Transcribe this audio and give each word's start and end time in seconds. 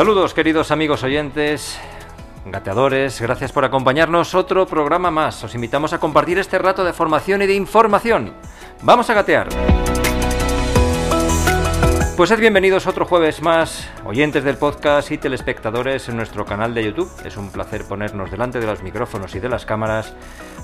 Saludos 0.00 0.32
queridos 0.32 0.70
amigos 0.70 1.02
oyentes, 1.02 1.78
gateadores, 2.46 3.20
gracias 3.20 3.52
por 3.52 3.66
acompañarnos 3.66 4.34
otro 4.34 4.66
programa 4.66 5.10
más. 5.10 5.44
Os 5.44 5.54
invitamos 5.54 5.92
a 5.92 6.00
compartir 6.00 6.38
este 6.38 6.56
rato 6.56 6.84
de 6.84 6.94
formación 6.94 7.42
y 7.42 7.46
de 7.46 7.52
información. 7.52 8.32
Vamos 8.80 9.10
a 9.10 9.14
gatear. 9.14 9.48
Pues 12.16 12.28
sed 12.28 12.40
bienvenidos 12.40 12.86
otro 12.86 13.04
jueves 13.04 13.42
más, 13.42 13.88
oyentes 14.04 14.42
del 14.42 14.56
podcast 14.56 15.10
y 15.10 15.18
telespectadores 15.18 16.08
en 16.08 16.16
nuestro 16.16 16.46
canal 16.46 16.72
de 16.72 16.84
YouTube. 16.84 17.10
Es 17.24 17.36
un 17.36 17.50
placer 17.50 17.84
ponernos 17.84 18.30
delante 18.30 18.58
de 18.58 18.66
los 18.66 18.82
micrófonos 18.82 19.34
y 19.34 19.40
de 19.40 19.48
las 19.50 19.66
cámaras 19.66 20.14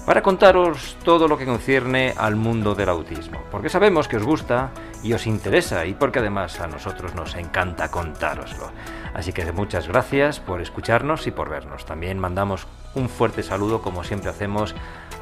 para 0.06 0.22
contaros 0.22 0.96
todo 1.02 1.28
lo 1.28 1.36
que 1.36 1.46
concierne 1.46 2.14
al 2.16 2.36
mundo 2.36 2.74
del 2.74 2.88
autismo. 2.90 3.42
Porque 3.50 3.68
sabemos 3.68 4.06
que 4.06 4.18
os 4.18 4.22
gusta 4.22 4.70
y 5.02 5.12
os 5.14 5.26
interesa 5.26 5.84
y 5.86 5.94
porque 5.94 6.18
además 6.18 6.60
a 6.60 6.66
nosotros 6.66 7.14
nos 7.14 7.34
encanta 7.34 7.90
contároslo. 7.90 8.70
Así 9.16 9.32
que 9.32 9.50
muchas 9.50 9.88
gracias 9.88 10.40
por 10.40 10.60
escucharnos 10.60 11.26
y 11.26 11.30
por 11.30 11.48
vernos. 11.48 11.86
También 11.86 12.18
mandamos 12.18 12.66
un 12.94 13.08
fuerte 13.08 13.42
saludo, 13.42 13.80
como 13.80 14.04
siempre 14.04 14.28
hacemos, 14.28 14.74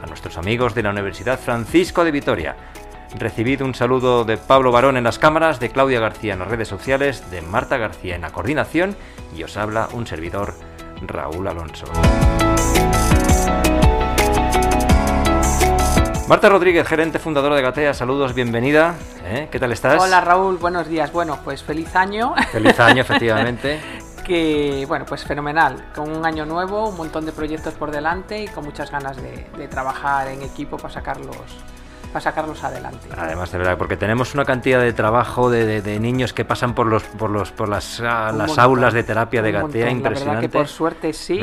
a 0.03 0.07
nuestros 0.07 0.37
amigos 0.37 0.75
de 0.75 0.83
la 0.83 0.91
Universidad 0.91 1.39
Francisco 1.39 2.03
de 2.03 2.11
Vitoria. 2.11 2.57
Recibid 3.17 3.63
un 3.63 3.73
saludo 3.73 4.25
de 4.25 4.37
Pablo 4.37 4.73
Barón 4.73 4.97
en 4.97 5.05
las 5.05 5.21
cámaras, 5.21 5.61
de 5.61 5.71
Claudia 5.71 6.01
García 6.01 6.33
en 6.33 6.41
las 6.41 6.49
redes 6.49 6.67
sociales, 6.67 7.31
de 7.31 7.41
Marta 7.41 7.77
García 7.77 8.17
en 8.17 8.23
la 8.23 8.33
coordinación 8.33 8.97
y 9.37 9.45
os 9.45 9.57
habla 9.57 9.89
un 9.93 10.09
servidor, 10.09 10.55
Raúl 11.07 11.47
Alonso. 11.47 11.87
Marta 16.27 16.49
Rodríguez, 16.49 16.89
gerente 16.89 17.19
fundadora 17.19 17.55
de 17.55 17.61
Gatea, 17.61 17.93
saludos, 17.93 18.33
bienvenida. 18.33 18.95
¿eh? 19.25 19.49
¿Qué 19.51 19.61
tal 19.61 19.73
estás? 19.73 20.03
Hola 20.03 20.23
Raúl, 20.23 20.57
buenos 20.57 20.89
días. 20.89 21.13
Bueno, 21.13 21.39
pues 21.45 21.63
feliz 21.63 21.95
año. 21.95 22.35
Feliz 22.51 22.81
año, 22.81 23.03
efectivamente. 23.03 23.79
que 24.25 24.87
bueno, 24.89 25.05
pues 25.07 25.23
fenomenal, 25.23 25.91
con 25.95 26.11
un 26.11 26.25
año 26.25 26.47
nuevo, 26.47 26.89
un 26.89 26.97
montón 26.97 27.27
de 27.27 27.33
proyectos 27.33 27.75
por 27.75 27.91
delante 27.91 28.43
y 28.43 28.49
con 28.49 28.65
muchas 28.65 28.91
ganas 28.91 29.19
de, 29.19 29.47
de 29.59 29.69
trabajar 29.69 30.29
en 30.29 30.41
equipo 30.41 30.79
para 30.79 30.95
sacarlos 30.95 31.37
para 32.15 32.23
sacarlos 32.23 32.63
adelante. 32.63 33.09
Además, 33.19 33.51
de 33.51 33.59
verdad, 33.59 33.77
porque 33.77 33.97
tenemos 33.97 34.35
una 34.35 34.45
cantidad 34.45 34.81
de 34.81 34.93
trabajo 34.93 35.51
de, 35.51 35.67
de, 35.67 35.83
de 35.83 35.99
niños 35.99 36.33
que 36.33 36.45
pasan 36.45 36.73
por 36.73 36.87
los 36.87 37.03
por 37.03 37.29
los 37.29 37.51
por 37.51 37.69
las, 37.69 38.01
ah, 38.01 38.31
las 38.33 38.49
montón, 38.49 38.61
aulas 38.61 38.95
de 38.95 39.03
terapia 39.03 39.43
de 39.43 39.51
Gatea 39.51 39.91
impresionante. 39.91 40.25
La 40.25 40.33
verdad 40.35 40.41
que 40.41 40.49
por 40.49 40.69
suerte 40.69 41.13
sí. 41.13 41.41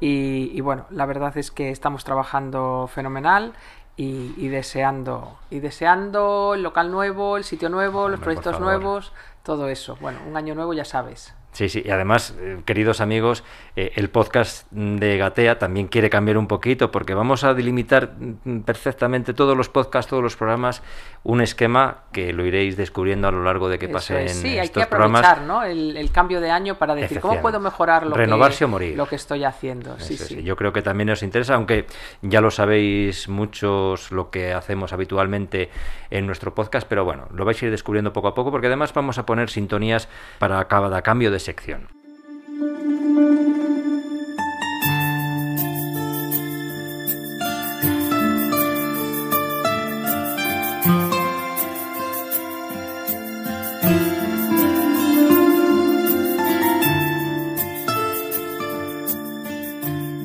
y, 0.00 0.60
bueno, 0.60 0.86
la 0.90 1.06
verdad 1.06 1.36
es 1.38 1.52
que 1.52 1.70
estamos 1.70 2.02
trabajando 2.02 2.90
fenomenal. 2.92 3.52
Y, 3.98 4.32
y, 4.36 4.46
deseando 4.46 5.38
y 5.50 5.58
deseando 5.58 6.54
el 6.54 6.62
local 6.62 6.90
nuevo, 6.90 7.36
el 7.36 7.42
sitio 7.42 7.68
nuevo, 7.68 8.02
Hombre, 8.02 8.12
los 8.12 8.20
proyectos 8.20 8.60
nuevos, 8.60 9.12
todo 9.42 9.68
eso. 9.68 9.98
Bueno, 10.00 10.20
un 10.26 10.36
año 10.36 10.54
nuevo 10.54 10.72
ya 10.72 10.84
sabes. 10.84 11.34
Sí, 11.58 11.68
sí, 11.68 11.82
y 11.84 11.90
además, 11.90 12.36
eh, 12.38 12.60
queridos 12.64 13.00
amigos, 13.00 13.42
eh, 13.74 13.90
el 13.96 14.10
podcast 14.10 14.70
de 14.70 15.18
Gatea 15.18 15.58
también 15.58 15.88
quiere 15.88 16.08
cambiar 16.08 16.38
un 16.38 16.46
poquito 16.46 16.92
porque 16.92 17.14
vamos 17.14 17.42
a 17.42 17.52
delimitar 17.52 18.12
mm, 18.16 18.60
perfectamente 18.60 19.34
todos 19.34 19.56
los 19.56 19.68
podcasts, 19.68 20.08
todos 20.08 20.22
los 20.22 20.36
programas, 20.36 20.84
un 21.24 21.40
esquema 21.40 22.04
que 22.12 22.32
lo 22.32 22.46
iréis 22.46 22.76
descubriendo 22.76 23.26
a 23.26 23.32
lo 23.32 23.42
largo 23.42 23.68
de 23.68 23.80
que 23.80 23.88
pasen 23.88 24.18
es. 24.18 24.36
Sí, 24.36 24.56
estos 24.56 24.60
hay 24.60 24.68
que 24.68 24.82
aprovechar 24.84 25.38
programas. 25.38 25.48
¿no? 25.48 25.64
el, 25.64 25.96
el, 25.96 26.12
cambio 26.12 26.40
de 26.40 26.52
año 26.52 26.76
para 26.76 26.94
decir 26.94 27.18
cómo 27.18 27.40
puedo 27.40 27.58
mejorar 27.58 28.06
lo, 28.06 28.14
Renovarse 28.14 28.58
que, 28.58 28.64
o 28.64 28.68
morir. 28.68 28.96
lo 28.96 29.08
que 29.08 29.16
estoy 29.16 29.42
haciendo. 29.42 29.96
Eso, 29.96 30.06
sí, 30.06 30.16
sí. 30.16 30.34
sí, 30.36 30.42
Yo 30.44 30.54
creo 30.54 30.72
que 30.72 30.82
también 30.82 31.10
os 31.10 31.24
interesa, 31.24 31.56
aunque 31.56 31.86
ya 32.22 32.40
lo 32.40 32.52
sabéis 32.52 33.28
muchos 33.28 34.12
lo 34.12 34.30
que 34.30 34.52
hacemos 34.52 34.92
habitualmente 34.92 35.70
en 36.10 36.24
nuestro 36.24 36.54
podcast, 36.54 36.86
pero 36.88 37.04
bueno, 37.04 37.26
lo 37.34 37.44
vais 37.44 37.60
a 37.60 37.64
ir 37.64 37.72
descubriendo 37.72 38.12
poco 38.12 38.28
a 38.28 38.34
poco 38.34 38.52
porque 38.52 38.68
además 38.68 38.94
vamos 38.94 39.18
a 39.18 39.26
poner 39.26 39.50
sintonías 39.50 40.08
para 40.38 40.68
cada 40.68 41.02
cambio 41.02 41.32
de 41.32 41.47
sección. 41.48 41.88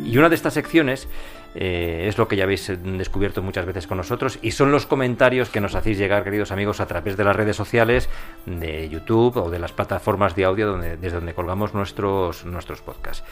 Y 0.06 0.18
una 0.18 0.28
de 0.28 0.36
estas 0.36 0.54
secciones 0.54 1.08
eh, 1.56 2.06
es 2.08 2.18
lo 2.18 2.28
que 2.28 2.36
ya 2.36 2.44
habéis 2.44 2.72
descubierto 2.84 3.42
muchas 3.42 3.66
veces 3.66 3.88
con 3.88 3.98
nosotros 3.98 4.40
y 4.42 4.52
son 4.52 4.72
los 4.72 4.86
comentarios 4.86 5.50
que 5.50 5.62
nos 5.62 5.76
hacéis 5.76 5.98
llegar, 5.98 6.24
queridos 6.24 6.52
amigos, 6.52 6.80
a 6.80 6.88
través 6.88 7.18
de 7.18 7.24
las 7.24 7.36
redes 7.36 7.56
sociales, 7.56 8.10
de 8.46 8.90
YouTube 8.90 9.38
o 9.38 9.50
de 9.50 9.60
las 9.60 9.72
plataformas 9.72 10.36
de 10.36 10.46
audio 10.46 10.68
donde, 10.68 10.98
desde 10.98 11.18
donde 11.18 11.34
colgamos 11.34 11.74
nuestros, 11.74 12.46
nuestros 12.46 12.82
podcasts. 12.82 13.24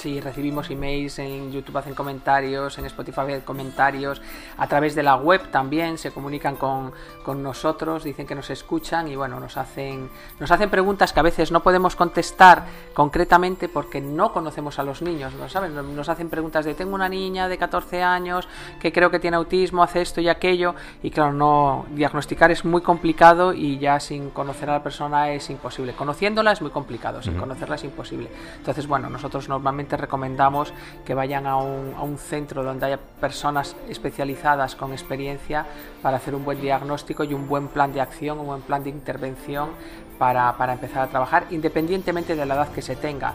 Sí, 0.00 0.18
recibimos 0.18 0.70
emails, 0.70 1.18
en 1.18 1.52
YouTube 1.52 1.76
hacen 1.76 1.94
comentarios, 1.94 2.78
en 2.78 2.86
Spotify 2.86 3.20
hacen 3.20 3.42
comentarios, 3.42 4.22
a 4.56 4.66
través 4.66 4.94
de 4.94 5.02
la 5.02 5.16
web 5.16 5.50
también 5.50 5.98
se 5.98 6.10
comunican 6.10 6.56
con, 6.56 6.90
con, 7.22 7.42
nosotros, 7.42 8.02
dicen 8.02 8.26
que 8.26 8.34
nos 8.34 8.48
escuchan 8.48 9.08
y 9.08 9.16
bueno, 9.16 9.38
nos 9.38 9.58
hacen, 9.58 10.08
nos 10.38 10.50
hacen 10.50 10.70
preguntas 10.70 11.12
que 11.12 11.20
a 11.20 11.22
veces 11.22 11.52
no 11.52 11.62
podemos 11.62 11.96
contestar 11.96 12.64
concretamente 12.94 13.68
porque 13.68 14.00
no 14.00 14.32
conocemos 14.32 14.78
a 14.78 14.84
los 14.84 15.02
niños, 15.02 15.34
¿no 15.34 15.50
saben? 15.50 15.74
Nos 15.94 16.08
hacen 16.08 16.30
preguntas 16.30 16.64
de 16.64 16.72
tengo 16.72 16.94
una 16.94 17.10
niña 17.10 17.46
de 17.46 17.58
14 17.58 18.02
años 18.02 18.48
que 18.80 18.92
creo 18.92 19.10
que 19.10 19.20
tiene 19.20 19.36
autismo, 19.36 19.82
hace 19.82 20.00
esto 20.00 20.22
y 20.22 20.30
aquello 20.30 20.74
y 21.02 21.10
claro, 21.10 21.34
no 21.34 21.84
diagnosticar 21.90 22.50
es 22.50 22.64
muy 22.64 22.80
complicado 22.80 23.52
y 23.52 23.78
ya 23.78 24.00
sin 24.00 24.30
conocer 24.30 24.70
a 24.70 24.74
la 24.74 24.82
persona 24.82 25.30
es 25.30 25.50
imposible. 25.50 25.92
Conociéndola 25.92 26.52
es 26.52 26.62
muy 26.62 26.70
complicado, 26.70 27.22
sin 27.22 27.34
conocerla 27.34 27.74
es 27.74 27.84
imposible. 27.84 28.30
Entonces, 28.56 28.86
bueno, 28.86 29.10
nosotros 29.10 29.46
normalmente 29.46 29.89
recomendamos 29.96 30.72
que 31.04 31.14
vayan 31.14 31.46
a 31.46 31.56
un, 31.56 32.18
centro 32.18 32.62
donde 32.62 32.86
haya 32.86 32.98
personas 32.98 33.76
especializadas 33.88 34.74
con 34.76 34.92
experiencia 34.92 35.66
para 36.02 36.16
hacer 36.16 36.34
un 36.34 36.44
buen 36.44 36.60
diagnóstico 36.60 37.24
y 37.24 37.34
un 37.34 37.48
buen 37.48 37.68
plan 37.68 37.92
de 37.92 38.00
acción, 38.00 38.38
un 38.38 38.46
buen 38.46 38.62
plan 38.62 38.82
de 38.82 38.90
intervención 38.90 39.70
para, 40.18 40.54
empezar 40.72 41.02
a 41.02 41.06
trabajar, 41.06 41.46
independientemente 41.50 42.36
de 42.36 42.44
la 42.44 42.54
edad 42.54 42.68
que 42.68 42.82
se 42.82 42.94
tenga. 42.94 43.32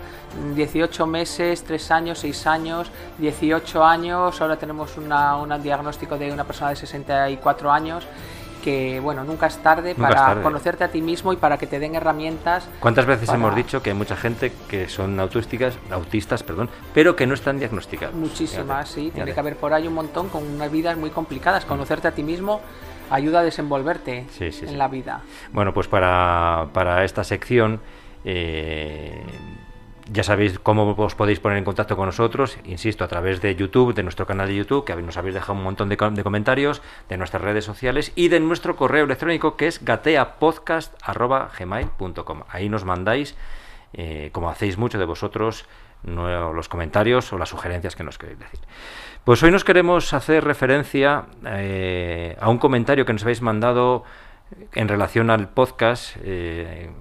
18 0.53 1.07
meses, 1.07 1.63
3 1.63 1.91
años, 1.91 2.19
6 2.19 2.47
años, 2.47 2.91
18 3.17 3.83
años, 3.83 4.39
ahora 4.39 4.57
tenemos 4.57 4.95
una, 4.97 5.35
un 5.37 5.61
diagnóstico 5.63 6.17
de 6.17 6.31
una 6.31 6.43
persona 6.43 6.69
de 6.69 6.75
64 6.75 7.71
años 7.71 8.07
que 8.65 8.99
bueno, 8.99 9.23
nunca 9.23 9.45
es 9.45 9.59
tarde 9.59 9.93
nunca 9.95 10.09
para 10.09 10.19
es 10.19 10.25
tarde. 10.25 10.41
conocerte 10.41 10.83
a 10.83 10.87
ti 10.87 10.99
mismo 10.99 11.31
y 11.31 11.35
para 11.37 11.59
que 11.59 11.67
te 11.67 11.77
den 11.77 11.93
herramientas. 11.93 12.67
¿Cuántas 12.79 13.05
veces 13.05 13.27
para... 13.27 13.37
hemos 13.37 13.55
dicho 13.55 13.83
que 13.83 13.91
hay 13.91 13.95
mucha 13.95 14.15
gente 14.15 14.51
que 14.67 14.89
son 14.89 15.19
autísticas, 15.19 15.77
autistas, 15.91 16.41
perdón, 16.41 16.71
pero 16.91 17.15
que 17.15 17.27
no 17.27 17.35
están 17.35 17.59
diagnosticadas? 17.59 18.15
Muchísimas, 18.15 18.89
sí, 18.89 19.11
tiene 19.13 19.35
que 19.35 19.39
haber 19.39 19.55
por 19.55 19.71
ahí 19.71 19.87
un 19.87 19.93
montón 19.93 20.29
con 20.29 20.43
unas 20.43 20.71
vidas 20.71 20.97
muy 20.97 21.11
complicadas, 21.11 21.63
conocerte 21.63 22.07
a 22.07 22.11
ti 22.11 22.23
mismo 22.23 22.59
ayuda 23.11 23.41
a 23.41 23.43
desenvolverte 23.43 24.25
sí, 24.31 24.51
sí, 24.51 24.65
en 24.65 24.71
sí. 24.71 24.75
la 24.75 24.87
vida. 24.87 25.21
Bueno, 25.53 25.71
pues 25.71 25.87
para, 25.87 26.69
para 26.73 27.03
esta 27.03 27.23
sección 27.23 27.79
eh, 28.23 29.23
ya 30.11 30.23
sabéis 30.23 30.59
cómo 30.59 30.93
os 30.97 31.15
podéis 31.15 31.39
poner 31.39 31.57
en 31.57 31.63
contacto 31.63 31.95
con 31.95 32.05
nosotros, 32.05 32.59
insisto, 32.65 33.03
a 33.03 33.07
través 33.07 33.41
de 33.41 33.55
YouTube, 33.55 33.95
de 33.95 34.03
nuestro 34.03 34.27
canal 34.27 34.47
de 34.47 34.55
YouTube, 34.55 34.85
que 34.85 34.95
nos 34.95 35.17
habéis 35.17 35.33
dejado 35.33 35.53
un 35.53 35.63
montón 35.63 35.89
de, 35.89 35.97
comentarios, 35.97 36.83
de 37.09 37.17
nuestras 37.17 37.41
redes 37.41 37.65
sociales 37.65 38.11
y 38.15 38.27
de 38.27 38.39
nuestro 38.39 38.75
correo 38.75 39.05
electrónico 39.05 39.57
que 39.57 39.65
es 39.67 39.83
gateapodcast.gmail.com. 39.83 42.43
Ahí 42.49 42.69
nos 42.69 42.85
mandáis, 42.85 43.35
eh, 43.93 44.29
como 44.31 44.49
hacéis 44.49 44.77
mucho 44.77 44.99
de 44.99 45.05
vosotros, 45.05 45.65
los 46.03 46.69
comentarios 46.69 47.33
o 47.33 47.39
las 47.39 47.49
sugerencias 47.49 47.95
que 47.95 48.03
nos 48.03 48.19
queréis 48.19 48.39
decir. 48.39 48.59
Pues 49.23 49.41
hoy 49.41 49.49
nos 49.49 49.63
queremos 49.63 50.13
hacer 50.13 50.43
referencia 50.43 51.25
eh, 51.47 52.37
a 52.39 52.47
un 52.49 52.59
comentario 52.59 53.05
que 53.05 53.13
nos 53.13 53.23
habéis 53.23 53.41
mandado 53.41 54.03
en 54.73 54.87
relación 54.87 55.31
al 55.31 55.49
podcast. 55.49 56.15
Eh, 56.21 56.91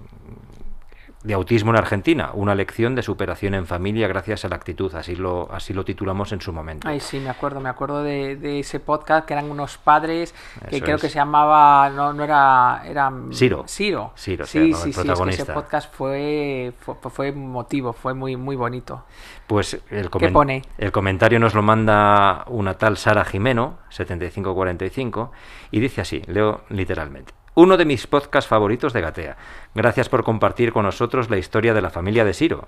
de 1.25 1.33
autismo 1.33 1.71
en 1.71 1.79
Argentina, 1.79 2.31
una 2.35 2.55
lección 2.55 2.95
de 2.95 3.03
superación 3.03 3.55
en 3.55 3.67
familia 3.67 4.07
gracias 4.07 4.45
a 4.45 4.49
la 4.49 4.57
actitud, 4.57 4.95
así 4.95 5.17
lo, 5.17 5.51
así 5.51 5.73
lo 5.73 5.83
titulamos 5.83 6.33
en 6.33 6.43
su 6.43 6.53
momento. 6.53 6.87
Ay, 6.87 7.01
sí, 7.01 7.19
me 7.19 7.31
acuerdo, 7.31 7.61
me 7.61 7.71
acuerdo 7.71 8.03
de, 8.03 8.61
ese 8.61 8.79
podcast 8.79 9.27
que 9.27 9.33
eran 9.33 9.51
unos 9.51 9.79
padres 9.79 10.35
que 10.69 10.83
creo 10.83 10.99
que 10.99 11.09
se 11.09 11.15
llamaba, 11.15 11.89
no, 11.89 12.13
no 12.13 12.23
era, 12.23 12.83
era 12.87 13.11
Ciro. 13.33 13.65
Ciro. 13.67 14.13
Ciro, 14.17 14.45
sí, 14.45 14.75
sí, 14.75 14.93
sí, 14.93 15.01
ese 15.29 15.47
podcast 15.47 15.93
fue, 15.93 16.75
fue, 16.79 16.95
fue 17.11 17.33
motivo, 17.33 17.95
fue 17.95 18.13
muy, 18.13 18.37
muy 18.37 18.55
bonito. 18.55 19.05
Pues 19.47 19.81
el, 19.91 20.11
pone? 20.11 20.63
el 20.77 20.93
comentario 20.93 21.41
nos 21.41 21.55
lo 21.55 21.63
manda 21.63 22.45
una 22.49 22.75
tal 22.75 22.99
Sara 22.99 23.25
Jimeno, 23.25 23.79
7545, 23.89 25.33
y 25.71 25.81
dice 25.81 26.03
así, 26.03 26.23
leo 26.27 26.65
literalmente 26.69 27.33
uno 27.55 27.77
de 27.77 27.85
mis 27.85 28.07
podcasts 28.07 28.49
favoritos 28.49 28.93
de 28.93 29.01
Gatea. 29.01 29.37
Gracias 29.75 30.09
por 30.09 30.25
compartir 30.25 30.73
con 30.73 30.85
nosotros 30.85 31.31
la 31.31 31.39
historia 31.39 31.75
de 31.75 31.83
la 31.83 31.91
familia 31.91 32.25
de 32.25 32.35
Siro. 32.35 32.67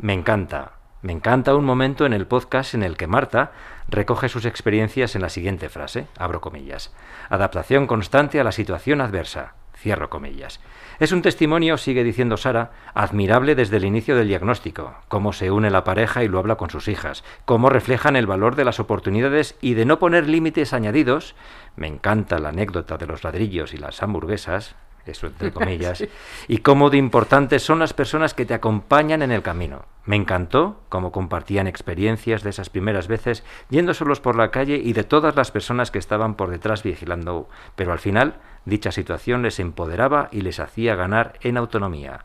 Me 0.00 0.12
encanta. 0.12 0.72
Me 1.02 1.12
encanta 1.12 1.54
un 1.54 1.64
momento 1.64 2.06
en 2.06 2.12
el 2.12 2.26
podcast 2.26 2.74
en 2.74 2.82
el 2.82 2.96
que 2.96 3.06
Marta 3.06 3.52
recoge 3.88 4.28
sus 4.28 4.44
experiencias 4.44 5.14
en 5.14 5.22
la 5.22 5.28
siguiente 5.28 5.68
frase, 5.68 6.08
abro 6.18 6.40
comillas. 6.40 6.92
Adaptación 7.28 7.86
constante 7.86 8.40
a 8.40 8.44
la 8.44 8.50
situación 8.50 9.00
adversa. 9.00 9.54
Cierro 9.76 10.08
comillas. 10.08 10.60
Es 10.98 11.12
un 11.12 11.20
testimonio, 11.20 11.76
sigue 11.76 12.02
diciendo 12.02 12.38
Sara, 12.38 12.72
admirable 12.94 13.54
desde 13.54 13.76
el 13.76 13.84
inicio 13.84 14.16
del 14.16 14.28
diagnóstico, 14.28 14.94
cómo 15.08 15.34
se 15.34 15.50
une 15.50 15.70
la 15.70 15.84
pareja 15.84 16.24
y 16.24 16.28
lo 16.28 16.38
habla 16.38 16.56
con 16.56 16.70
sus 16.70 16.88
hijas, 16.88 17.24
cómo 17.44 17.68
reflejan 17.68 18.16
el 18.16 18.26
valor 18.26 18.56
de 18.56 18.64
las 18.64 18.80
oportunidades 18.80 19.56
y 19.60 19.74
de 19.74 19.84
no 19.84 19.98
poner 19.98 20.28
límites 20.28 20.72
añadidos. 20.72 21.34
Me 21.76 21.86
encanta 21.86 22.38
la 22.38 22.48
anécdota 22.48 22.96
de 22.96 23.06
los 23.06 23.22
ladrillos 23.22 23.74
y 23.74 23.76
las 23.76 24.02
hamburguesas, 24.02 24.74
eso 25.04 25.26
entre 25.26 25.52
comillas, 25.52 26.02
y 26.48 26.58
cómo 26.58 26.88
de 26.88 26.96
importantes 26.96 27.62
son 27.62 27.78
las 27.78 27.92
personas 27.92 28.32
que 28.32 28.46
te 28.46 28.54
acompañan 28.54 29.20
en 29.20 29.32
el 29.32 29.42
camino. 29.42 29.84
Me 30.06 30.16
encantó 30.16 30.80
cómo 30.88 31.12
compartían 31.12 31.66
experiencias 31.66 32.42
de 32.42 32.50
esas 32.50 32.70
primeras 32.70 33.08
veces 33.08 33.44
yendo 33.68 33.92
solos 33.92 34.20
por 34.20 34.36
la 34.36 34.50
calle 34.50 34.80
y 34.82 34.92
de 34.92 35.04
todas 35.04 35.34
las 35.34 35.50
personas 35.50 35.90
que 35.90 35.98
estaban 35.98 36.36
por 36.36 36.48
detrás 36.50 36.84
vigilando, 36.84 37.48
pero 37.74 37.92
al 37.92 37.98
final 37.98 38.36
dicha 38.64 38.92
situación 38.92 39.42
les 39.42 39.58
empoderaba 39.58 40.28
y 40.30 40.42
les 40.42 40.60
hacía 40.60 40.94
ganar 40.94 41.34
en 41.42 41.56
autonomía. 41.56 42.24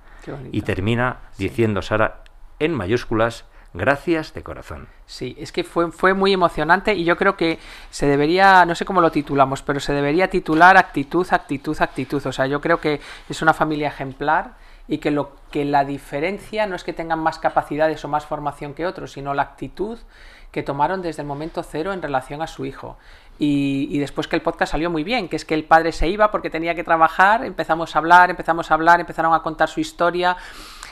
Y 0.51 0.61
termina 0.61 1.17
diciendo 1.39 1.81
Sara 1.81 2.23
en 2.59 2.75
mayúsculas, 2.75 3.45
Gracias 3.73 4.33
de 4.33 4.43
corazón. 4.43 4.89
Sí, 5.05 5.33
es 5.39 5.53
que 5.53 5.63
fue, 5.63 5.91
fue 5.91 6.13
muy 6.13 6.33
emocionante 6.33 6.93
y 6.93 7.05
yo 7.05 7.15
creo 7.15 7.37
que 7.37 7.57
se 7.89 8.05
debería, 8.05 8.65
no 8.65 8.75
sé 8.75 8.83
cómo 8.83 8.99
lo 8.99 9.11
titulamos, 9.11 9.61
pero 9.61 9.79
se 9.79 9.93
debería 9.93 10.29
titular 10.29 10.75
actitud, 10.75 11.25
actitud, 11.31 11.77
actitud. 11.79 12.25
O 12.25 12.31
sea, 12.33 12.47
yo 12.47 12.59
creo 12.59 12.81
que 12.81 12.99
es 13.29 13.41
una 13.41 13.53
familia 13.53 13.87
ejemplar 13.87 14.55
y 14.91 14.97
que 14.97 15.09
lo 15.09 15.31
que 15.51 15.63
la 15.63 15.85
diferencia 15.85 16.67
no 16.67 16.75
es 16.75 16.83
que 16.83 16.91
tengan 16.91 17.17
más 17.17 17.39
capacidades 17.39 18.03
o 18.03 18.09
más 18.09 18.25
formación 18.25 18.73
que 18.73 18.85
otros, 18.85 19.13
sino 19.13 19.33
la 19.33 19.43
actitud 19.43 19.97
que 20.51 20.63
tomaron 20.63 21.01
desde 21.01 21.21
el 21.21 21.29
momento 21.29 21.63
cero 21.63 21.93
en 21.93 22.01
relación 22.01 22.41
a 22.41 22.47
su 22.47 22.65
hijo. 22.65 22.97
Y, 23.39 23.87
y, 23.89 23.99
después 23.99 24.27
que 24.27 24.35
el 24.35 24.41
podcast 24.41 24.73
salió 24.73 24.89
muy 24.89 25.05
bien, 25.05 25.29
que 25.29 25.37
es 25.37 25.45
que 25.45 25.53
el 25.53 25.63
padre 25.63 25.93
se 25.93 26.09
iba 26.09 26.29
porque 26.29 26.49
tenía 26.49 26.75
que 26.75 26.83
trabajar, 26.83 27.45
empezamos 27.45 27.95
a 27.95 27.99
hablar, 27.99 28.31
empezamos 28.31 28.69
a 28.69 28.73
hablar, 28.73 28.99
empezaron 28.99 29.33
a 29.33 29.41
contar 29.41 29.69
su 29.69 29.79
historia 29.79 30.35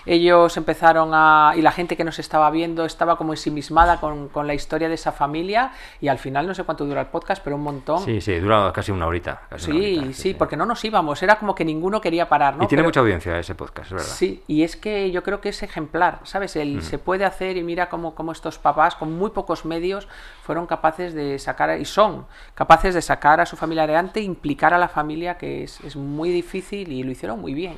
ellos 0.09 0.57
empezaron 0.57 1.11
a... 1.13 1.53
y 1.55 1.61
la 1.61 1.71
gente 1.71 1.95
que 1.95 2.03
nos 2.03 2.17
estaba 2.17 2.49
viendo 2.49 2.83
estaba 2.83 3.15
como 3.15 3.33
ensimismada 3.33 3.99
con, 3.99 4.27
con 4.29 4.47
la 4.47 4.55
historia 4.55 4.89
de 4.89 4.95
esa 4.95 5.11
familia 5.11 5.71
y 6.01 6.07
al 6.07 6.17
final 6.17 6.47
no 6.47 6.55
sé 6.55 6.63
cuánto 6.63 6.83
dura 6.85 7.01
el 7.01 7.07
podcast, 7.07 7.43
pero 7.43 7.55
un 7.55 7.61
montón. 7.61 8.03
Sí, 8.03 8.19
sí, 8.19 8.39
dura 8.39 8.71
casi 8.73 8.91
una 8.91 9.05
horita. 9.05 9.43
sí, 9.57 10.13
sí, 10.13 10.33
porque 10.33 10.57
no 10.57 10.65
nos 10.65 10.83
íbamos, 10.83 11.21
era 11.21 11.37
como 11.37 11.53
que 11.53 11.63
ninguno 11.63 12.01
quería 12.01 12.27
parar, 12.27 12.57
¿no? 12.57 12.63
Y 12.63 12.67
tiene 12.67 12.83
mucha 12.83 13.01
audiencia 13.01 13.37
ese 13.37 13.53
podcast, 13.53 13.91
¿verdad? 13.91 14.07
Sí, 14.07 14.43
y 14.47 14.63
es 14.63 14.75
que 14.75 15.11
yo 15.11 15.21
creo 15.21 15.41
que 15.41 15.49
es 15.49 15.61
ejemplar, 15.61 16.21
¿sabes? 16.23 16.55
El. 16.55 16.81
Se 16.81 16.97
puede 16.97 17.25
hacer 17.25 17.57
y 17.57 17.63
mira 17.63 17.89
cómo, 17.89 18.15
cómo 18.15 18.31
estos 18.31 18.57
papás 18.57 18.95
con 18.95 19.11
muy 19.11 19.29
pocos 19.29 19.65
medios 19.65 20.07
fueron 20.41 20.65
capaces 20.65 21.13
de 21.13 21.37
sacar, 21.37 21.79
y 21.79 21.85
son 21.85 22.25
capaces 22.55 22.95
de 22.95 23.01
sacar 23.01 23.41
a 23.41 23.45
su 23.45 23.57
familia 23.57 23.83
adelante, 23.83 24.21
implicar 24.21 24.73
a 24.73 24.77
la 24.77 24.87
familia, 24.87 25.37
que 25.37 25.63
es, 25.63 25.79
es 25.81 25.95
muy 25.95 26.31
difícil 26.31 26.91
y 26.91 27.03
lo 27.03 27.11
hicieron 27.11 27.39
muy 27.39 27.53
bien. 27.53 27.75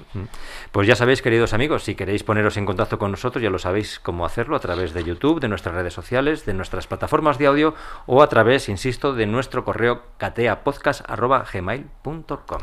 Pues 0.71 0.87
ya 0.87 0.95
sabéis, 0.95 1.21
queridos 1.21 1.53
amigos, 1.53 1.83
si 1.83 1.95
queréis 1.95 2.20
queréis 2.21 2.27
poneros 2.27 2.57
en 2.57 2.67
contacto 2.67 2.99
con 2.99 3.09
nosotros, 3.09 3.41
ya 3.41 3.49
lo 3.49 3.57
sabéis 3.57 3.99
cómo 3.99 4.25
hacerlo 4.25 4.55
a 4.55 4.59
través 4.59 4.93
de 4.93 5.03
YouTube, 5.03 5.39
de 5.39 5.47
nuestras 5.47 5.73
redes 5.73 5.93
sociales, 5.93 6.45
de 6.45 6.53
nuestras 6.53 6.85
plataformas 6.85 7.39
de 7.39 7.47
audio 7.47 7.73
o 8.05 8.21
a 8.21 8.29
través, 8.29 8.69
insisto, 8.69 9.13
de 9.13 9.25
nuestro 9.25 9.65
correo 9.65 10.03
cateapodcast.gmail.com. 10.17 12.61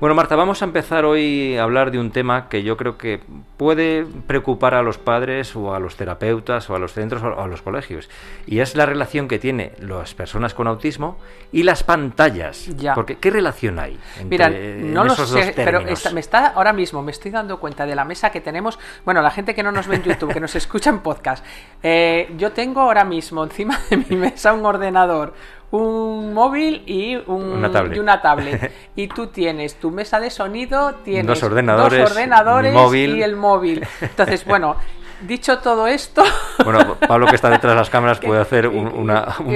Bueno, 0.00 0.16
Marta, 0.16 0.34
vamos 0.34 0.62
a 0.62 0.64
empezar 0.64 1.04
hoy 1.04 1.56
a 1.56 1.62
hablar 1.62 1.92
de 1.92 2.00
un 2.00 2.10
tema 2.10 2.48
que 2.48 2.64
yo 2.64 2.76
creo 2.76 2.98
que 2.98 3.20
puede 3.56 4.04
preocupar 4.26 4.74
a 4.74 4.82
los 4.82 4.98
padres 4.98 5.54
o 5.54 5.74
a 5.74 5.78
los 5.78 5.96
terapeutas 5.96 6.68
o 6.70 6.74
a 6.74 6.78
los 6.78 6.92
centros 6.92 7.22
o 7.22 7.40
a 7.40 7.46
los 7.46 7.62
colegios. 7.62 8.08
Y 8.46 8.60
es 8.60 8.74
la 8.74 8.86
relación 8.86 9.28
que 9.28 9.38
tiene 9.38 9.72
las 9.78 10.14
personas 10.14 10.54
con 10.54 10.66
autismo 10.66 11.18
y 11.52 11.62
las 11.62 11.84
pantallas. 11.84 12.68
Porque, 12.94 13.16
¿qué 13.16 13.30
relación 13.30 13.78
hay 13.78 13.98
entre 14.18 14.48
Mira, 14.48 14.50
no 14.92 15.04
lo 15.04 15.14
sé, 15.14 15.52
pero 15.54 15.80
me 15.82 16.20
está, 16.20 16.48
ahora 16.48 16.72
mismo 16.72 17.02
me 17.02 17.12
estoy 17.12 17.30
dando 17.30 17.60
cuenta 17.60 17.86
de 17.86 17.94
la 17.94 18.04
mesa 18.04 18.30
que 18.30 18.40
tenemos. 18.40 18.78
Bueno, 19.04 19.22
la 19.22 19.30
gente 19.30 19.54
que 19.54 19.62
no 19.62 19.72
nos 19.72 19.86
ve 19.86 19.96
en 19.96 20.02
YouTube, 20.02 20.32
que 20.32 20.40
nos 20.40 20.54
escucha 20.62 20.90
en 20.90 21.00
podcast. 21.00 21.44
Eh, 21.82 22.32
yo 22.36 22.52
tengo 22.52 22.80
ahora 22.80 23.04
mismo 23.04 23.44
encima 23.44 23.78
de 23.90 23.98
mi 23.98 24.16
mesa 24.16 24.52
un 24.52 24.64
ordenador, 24.64 25.34
un 25.72 26.34
móvil 26.34 26.82
y, 26.86 27.16
una 27.16 27.72
tablet. 27.72 27.96
y 27.96 27.98
una 27.98 28.20
tablet. 28.20 28.72
y 28.96 29.08
tú 29.08 29.28
tienes 29.28 29.76
tu 29.76 29.90
mesa 29.90 30.20
de 30.20 30.30
sonido, 30.30 30.94
tienes 31.04 31.26
dos 31.26 31.42
ordenadores, 31.42 32.10
ordenadores 32.10 32.74
y 32.94 33.22
el 33.22 33.36
móvil. 33.36 33.86
Entonces, 34.00 34.44
bueno, 34.46 34.76
Dicho 35.22 35.58
todo 35.58 35.86
esto. 35.86 36.22
Bueno, 36.62 36.96
Pablo, 37.08 37.26
que 37.26 37.34
está 37.34 37.50
detrás 37.50 37.72
de 37.72 37.78
las 37.78 37.90
cámaras, 37.90 38.20
puede 38.20 38.40
hacer 38.40 38.68
un, 38.68 39.06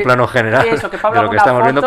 plano 0.03 0.27
general 0.27 0.65
de 0.65 1.23
lo 1.23 1.31
que 1.31 1.37
estamos 1.37 1.63
viendo 1.63 1.83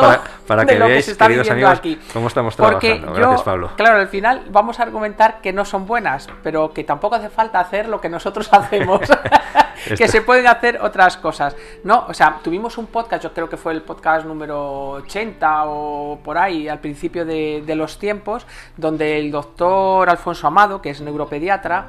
para, 0.47 0.65
que 0.65 0.79
veáis, 0.79 1.17
queridos 1.17 1.49
amigos, 1.49 1.81
cómo 2.13 2.27
estamos 2.27 2.55
trabajando. 2.55 3.13
Gracias, 3.13 3.41
Pablo. 3.41 3.71
Claro, 3.75 3.99
al 3.99 4.07
final 4.07 4.43
vamos 4.49 4.79
a 4.79 4.83
argumentar 4.83 5.41
que 5.41 5.51
no 5.51 5.65
son 5.65 5.85
buenas, 5.85 6.29
pero 6.41 6.71
que 6.73 6.85
tampoco 6.85 7.15
hace 7.15 7.29
falta 7.29 7.59
hacer 7.59 7.89
lo 7.89 7.99
que 7.99 8.07
nosotros 8.07 8.47
hacemos. 8.53 9.01
que 9.97 10.07
se 10.07 10.21
pueden 10.21 10.47
hacer 10.47 10.79
otras 10.81 11.17
cosas. 11.17 11.55
No, 11.83 12.05
o 12.07 12.13
sea, 12.13 12.39
tuvimos 12.41 12.77
un 12.77 12.87
podcast, 12.87 13.23
yo 13.23 13.33
creo 13.33 13.49
que 13.49 13.57
fue 13.57 13.73
el 13.73 13.81
podcast 13.81 14.25
número 14.25 14.91
80 14.91 15.65
o 15.65 16.19
por 16.23 16.37
ahí, 16.37 16.69
al 16.69 16.79
principio 16.79 17.25
de, 17.25 17.63
de 17.65 17.75
los 17.75 17.97
tiempos, 17.97 18.45
donde 18.77 19.19
el 19.19 19.31
doctor 19.31 20.09
Alfonso 20.09 20.47
Amado, 20.47 20.81
que 20.81 20.91
es 20.91 21.01
neuropediatra, 21.01 21.87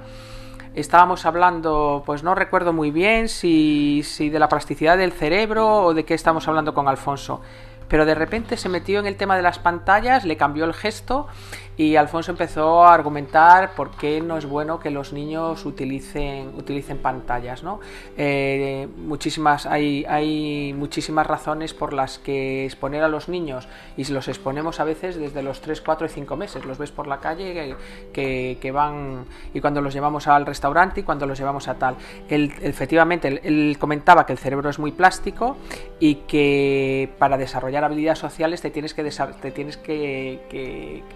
estábamos 0.75 1.27
hablando, 1.27 2.03
pues 2.07 2.23
no 2.23 2.35
recuerdo 2.35 2.73
muy 2.73 2.91
bien 2.91 3.29
si, 3.29 4.03
si 4.05 4.31
de 4.31 4.39
la 4.39 4.49
plasticidad 4.49 4.97
del 4.97 5.13
cerebro 5.13 5.85
o 5.85 5.95
de 5.95 6.05
qué 6.05 6.15
estamos 6.15 6.47
hablando 6.49 6.75
con 6.75 6.89
Alfonso. 6.89 7.41
Pero 7.89 8.07
de 8.07 8.15
repente 8.15 8.57
se 8.57 8.69
metió 8.69 9.01
en 9.01 9.07
el 9.07 9.17
tema 9.17 9.37
de 9.37 9.43
las 9.43 9.59
pantallas, 9.59 10.25
le 10.25 10.37
cambió 10.37 10.65
el 10.65 10.75
gesto 10.75 11.27
y 11.81 11.97
Alfonso 11.97 12.33
empezó 12.33 12.85
a 12.85 12.93
argumentar 12.93 13.75
por 13.75 13.93
qué 13.93 14.21
no 14.21 14.37
es 14.37 14.45
bueno 14.45 14.79
que 14.79 14.91
los 14.91 15.15
niños 15.15 15.65
utilicen, 15.65 16.49
utilicen 16.49 16.99
pantallas. 16.99 17.63
¿no? 17.63 17.81
Eh, 18.19 18.87
muchísimas, 18.99 19.65
hay, 19.65 20.05
hay 20.07 20.75
muchísimas 20.75 21.27
razones 21.27 21.73
por 21.73 21.95
las 21.95 22.19
que 22.19 22.67
exponer 22.67 23.03
a 23.03 23.09
los 23.09 23.31
niños 23.31 23.67
y 23.97 24.05
los 24.13 24.29
exponemos 24.29 24.79
a 24.79 24.85
veces 24.85 25.17
desde 25.17 25.43
los 25.43 25.63
3, 25.63 25.81
4 25.81 26.07
y 26.07 26.11
5 26.11 26.37
meses. 26.37 26.67
Los 26.67 26.77
ves 26.77 26.93
por 26.93 27.07
la 27.07 27.19
calle 27.19 27.75
que, 28.13 28.59
que, 28.61 28.73
van 28.73 29.25
y 29.55 29.63
cuando 29.63 29.81
los 29.81 29.95
llevamos 29.95 30.29
al 30.29 30.45
restaurante 30.45 31.01
y 31.01 31.03
cuando 31.03 31.25
los 31.25 31.39
llevamos 31.39 31.67
a 31.67 31.77
tal. 31.77 31.97
Él, 32.29 32.53
efectivamente, 32.61 33.41
él 33.43 33.79
comentaba 33.81 34.27
que 34.27 34.35
el 34.35 34.39
cerebro 34.39 34.69
es 34.69 34.79
muy 34.79 34.93
plástico 34.93 35.57
y 35.99 36.17
que 36.27 37.11
para 37.19 37.39
desarrollar 37.39 37.85
habilidades 37.85 38.19
sociales 38.19 38.61
te 38.61 38.69
tienes 38.71 38.93
que, 38.93 39.03
te 39.41 39.51
tienes 39.51 39.79
que, 39.79 40.43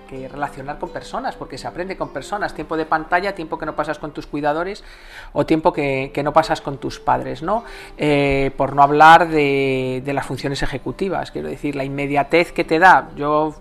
que 0.08 0.26
relacionar 0.26 0.53
con 0.78 0.90
personas, 0.90 1.34
porque 1.36 1.58
se 1.58 1.66
aprende 1.66 1.96
con 1.96 2.10
personas, 2.10 2.54
tiempo 2.54 2.76
de 2.76 2.86
pantalla, 2.86 3.34
tiempo 3.34 3.58
que 3.58 3.66
no 3.66 3.74
pasas 3.74 3.98
con 3.98 4.12
tus 4.12 4.26
cuidadores 4.26 4.84
o 5.32 5.44
tiempo 5.44 5.72
que, 5.72 6.12
no 6.24 6.32
pasas 6.32 6.60
con 6.60 6.78
tus 6.78 7.00
padres, 7.00 7.42
¿no? 7.42 7.64
Eh, 7.98 8.50
por 8.56 8.74
no 8.74 8.82
hablar 8.82 9.28
de, 9.28 10.02
las 10.14 10.26
funciones 10.26 10.62
ejecutivas, 10.62 11.32
quiero 11.32 11.48
decir, 11.48 11.74
la 11.74 11.84
inmediatez 11.84 12.52
que 12.52 12.64
te 12.64 12.78
da. 12.78 13.10
Yo 13.16 13.54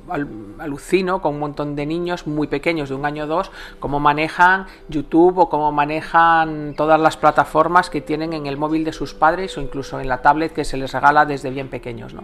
alucino 0.60 1.22
con 1.22 1.34
un 1.34 1.40
montón 1.40 1.76
de 1.76 1.86
niños 1.86 2.28
muy 2.28 2.48
pequeños, 2.48 2.90
de 2.90 2.96
un 2.96 3.06
año 3.06 3.24
o 3.24 3.28
dos, 3.28 3.52
cómo 3.80 4.00
manejan 4.00 4.68
YouTube 4.88 5.40
o 5.40 5.50
cómo 5.50 5.72
manejan 5.72 6.76
todas 6.78 7.00
las 7.00 7.18
plataformas 7.18 7.90
que 7.90 8.02
tienen 8.02 8.34
en 8.34 8.46
el 8.46 8.58
móvil 8.58 8.84
de 8.84 8.94
sus 8.94 9.14
padres 9.14 9.58
o 9.58 9.62
incluso 9.62 10.00
en 10.00 10.08
la 10.08 10.22
tablet 10.22 10.54
que 10.54 10.64
se 10.64 10.78
les 10.78 10.94
regala 10.94 11.26
desde 11.26 11.50
bien 11.50 11.70
pequeños, 11.70 12.14
¿no? 12.14 12.24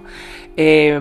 Eh, 0.55 0.99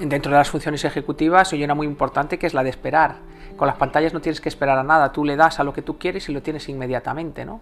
dentro 0.00 0.30
de 0.32 0.38
las 0.38 0.48
funciones 0.48 0.84
ejecutivas 0.84 1.52
hay 1.52 1.64
una 1.64 1.74
muy 1.74 1.86
importante 1.86 2.38
que 2.38 2.46
es 2.46 2.54
la 2.54 2.62
de 2.62 2.70
esperar. 2.84 3.16
Con 3.56 3.68
las 3.68 3.76
pantallas 3.76 4.12
no 4.12 4.20
tienes 4.20 4.40
que 4.40 4.48
esperar 4.48 4.78
a 4.78 4.82
nada, 4.82 5.12
tú 5.12 5.24
le 5.24 5.36
das 5.36 5.60
a 5.60 5.64
lo 5.64 5.72
que 5.72 5.82
tú 5.82 5.98
quieres 5.98 6.28
y 6.28 6.32
lo 6.32 6.42
tienes 6.42 6.68
inmediatamente, 6.68 7.44
¿no? 7.44 7.60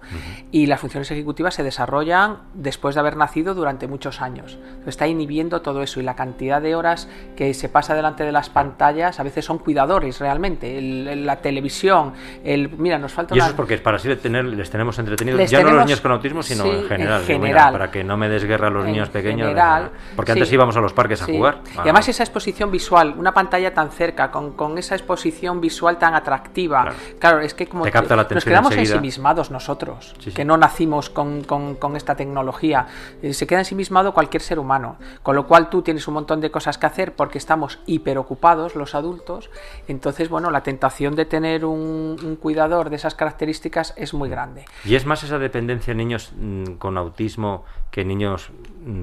Y 0.50 0.66
las 0.66 0.80
funciones 0.80 1.10
ejecutivas 1.10 1.54
se 1.54 1.62
desarrollan 1.62 2.38
después 2.54 2.94
de 2.94 3.00
haber 3.00 3.16
nacido 3.16 3.54
durante 3.54 3.86
muchos 3.86 4.20
años. 4.22 4.58
Está 4.86 5.06
inhibiendo 5.06 5.60
todo 5.60 5.82
eso 5.82 6.00
y 6.00 6.02
la 6.02 6.14
cantidad 6.14 6.62
de 6.62 6.74
horas 6.74 7.08
que 7.36 7.52
se 7.54 7.68
pasa 7.68 7.94
delante 7.94 8.24
de 8.24 8.32
las 8.32 8.48
pantallas 8.48 9.20
a 9.20 9.22
veces 9.22 9.44
son 9.44 9.58
cuidadores 9.58 10.18
realmente. 10.18 10.80
la 10.80 11.36
televisión, 11.36 12.12
el 12.44 12.70
mira, 12.70 12.98
nos 12.98 13.12
falta 13.12 13.34
Y 13.34 13.38
eso 13.38 13.48
es 13.48 13.54
porque 13.54 13.74
es 13.74 13.80
para 13.80 13.96
así 13.96 14.14
tener, 14.16 14.44
les 14.44 14.70
tenemos 14.70 14.98
entretenidos, 14.98 15.50
ya 15.50 15.62
no 15.62 15.72
los 15.72 15.84
niños 15.84 16.00
con 16.00 16.12
autismo, 16.12 16.42
sino 16.42 16.64
en 16.64 16.84
general. 16.84 17.22
general. 17.24 17.72
para 17.72 17.90
que 17.90 18.02
no 18.02 18.16
me 18.16 18.28
desguerra 18.28 18.68
a 18.68 18.70
los 18.70 18.84
niños 18.86 19.10
pequeños. 19.10 19.48
General, 19.48 19.90
porque 20.16 20.32
antes 20.32 20.50
íbamos 20.52 20.76
a 20.76 20.80
los 20.80 20.92
parques 20.92 21.20
a 21.22 21.26
jugar. 21.26 21.60
Y 21.74 21.80
además 21.80 22.08
esa 22.08 22.22
exposición 22.22 22.70
visual, 22.70 23.14
una 23.18 23.34
pantalla 23.34 23.74
tan 23.74 23.90
cerca, 23.90 24.30
con, 24.30 24.52
con 24.52 24.78
esa 24.78 24.94
exposición 24.94 25.60
visual 25.60 25.81
tan 25.98 26.14
atractiva. 26.14 26.92
Claro, 27.18 27.40
es 27.40 27.54
que 27.54 27.66
como 27.66 27.84
te 27.84 27.90
capta 27.90 28.16
la 28.16 28.26
nos 28.30 28.44
quedamos 28.44 28.74
ensimismados 28.74 29.50
nosotros, 29.50 30.14
que 30.34 30.44
no 30.44 30.56
nacimos 30.56 31.10
con, 31.10 31.44
con, 31.44 31.74
con 31.76 31.96
esta 31.96 32.14
tecnología. 32.14 32.86
Eh, 33.22 33.32
se 33.32 33.46
queda 33.46 33.60
ensimismado 33.60 34.12
cualquier 34.14 34.42
ser 34.42 34.58
humano. 34.58 34.96
Con 35.22 35.36
lo 35.36 35.46
cual 35.46 35.68
tú 35.70 35.82
tienes 35.82 36.06
un 36.08 36.14
montón 36.14 36.40
de 36.40 36.50
cosas 36.50 36.78
que 36.78 36.86
hacer 36.86 37.14
porque 37.14 37.38
estamos 37.38 37.78
hiperocupados 37.86 38.74
los 38.74 38.94
adultos. 38.94 39.50
Entonces, 39.88 40.28
bueno, 40.28 40.50
la 40.50 40.62
tentación 40.62 41.14
de 41.14 41.24
tener 41.24 41.64
un, 41.64 42.16
un 42.22 42.36
cuidador 42.36 42.90
de 42.90 42.96
esas 42.96 43.14
características 43.14 43.94
es 43.96 44.14
muy 44.14 44.28
grande. 44.28 44.64
¿Y 44.84 44.94
es 44.94 45.06
más 45.06 45.22
esa 45.22 45.38
dependencia 45.38 45.92
en 45.92 45.98
niños 45.98 46.32
mm, 46.36 46.74
con 46.74 46.98
autismo 46.98 47.64
que 47.90 48.04
niños 48.04 48.50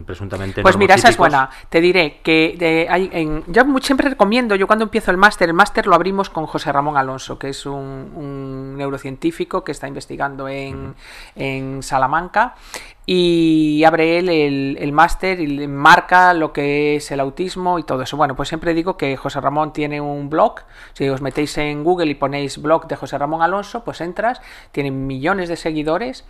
presuntamente 0.06 0.62
Pues 0.62 0.78
mira, 0.78 0.96
esa 0.96 1.10
es 1.10 1.18
buena. 1.18 1.50
Te 1.70 1.82
diré 1.82 2.20
que 2.24 2.88
hay 2.90 3.10
en, 3.12 3.44
yo 3.48 3.64
siempre 3.82 4.10
recomiendo, 4.10 4.56
yo 4.56 4.68
cuando 4.68 4.84
empiezo 4.84 5.12
el 5.12 5.18
máster, 5.18 5.50
el 5.50 5.54
máster 5.54 5.88
lo 5.88 5.96
abrimos 5.96 6.30
con 6.30 6.46
José 6.46 6.72
Ramón 6.72 6.98
Alonso, 6.98 7.40
que 7.40 7.50
es 7.50 7.66
un, 7.66 8.76
neurocientífico 8.78 9.64
que 9.64 9.72
está 9.72 9.88
investigando 9.88 10.48
en, 10.48 10.96
en 11.36 11.84
Salamanca 11.84 12.56
y 13.12 13.84
abre 13.86 14.20
él 14.20 14.30
el, 14.30 14.92
máster 14.92 15.40
y 15.40 15.68
marca 15.68 16.32
lo 16.36 16.54
que 16.54 16.96
es 16.96 17.10
el 17.10 17.20
autismo 17.20 17.80
y 17.80 17.84
todo 17.84 18.04
eso. 18.04 18.18
Bueno, 18.18 18.36
pues 18.36 18.50
siempre 18.50 18.76
digo 18.76 18.98
que 18.98 19.18
José 19.18 19.42
Ramón 19.42 19.74
tiene 19.74 20.00
un 20.00 20.30
blog, 20.30 20.60
si 20.94 21.10
os 21.10 21.20
metéis 21.20 21.58
en 21.58 21.84
Google 21.84 22.12
y 22.12 22.14
ponéis 22.14 22.62
blog 22.62 22.88
de 22.88 22.96
José 22.96 23.18
Ramón 23.18 23.42
Alonso, 23.42 23.84
pues 23.84 24.00
entras, 24.02 24.44
tiene 24.72 24.92
millones 24.92 25.50
de 25.50 25.56
seguidores 25.56 26.24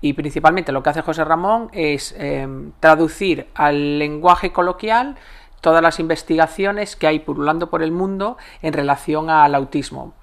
y 0.00 0.14
principalmente 0.14 0.72
lo 0.72 0.82
que 0.82 0.90
hace 0.90 1.02
José 1.02 1.22
Ramón 1.22 1.70
es 1.72 2.16
em, 2.18 2.72
traducir 2.80 3.46
al 3.54 4.00
lenguaje 4.00 4.50
coloquial 4.50 5.14
todas 5.60 5.82
las 5.82 6.00
investigaciones 6.00 6.96
que 6.96 7.06
hay 7.06 7.20
pululando 7.20 7.70
por 7.70 7.80
el 7.80 7.92
mundo 7.92 8.38
en 8.60 8.72
relación 8.72 9.30
al 9.30 9.54
autismo 9.54 10.14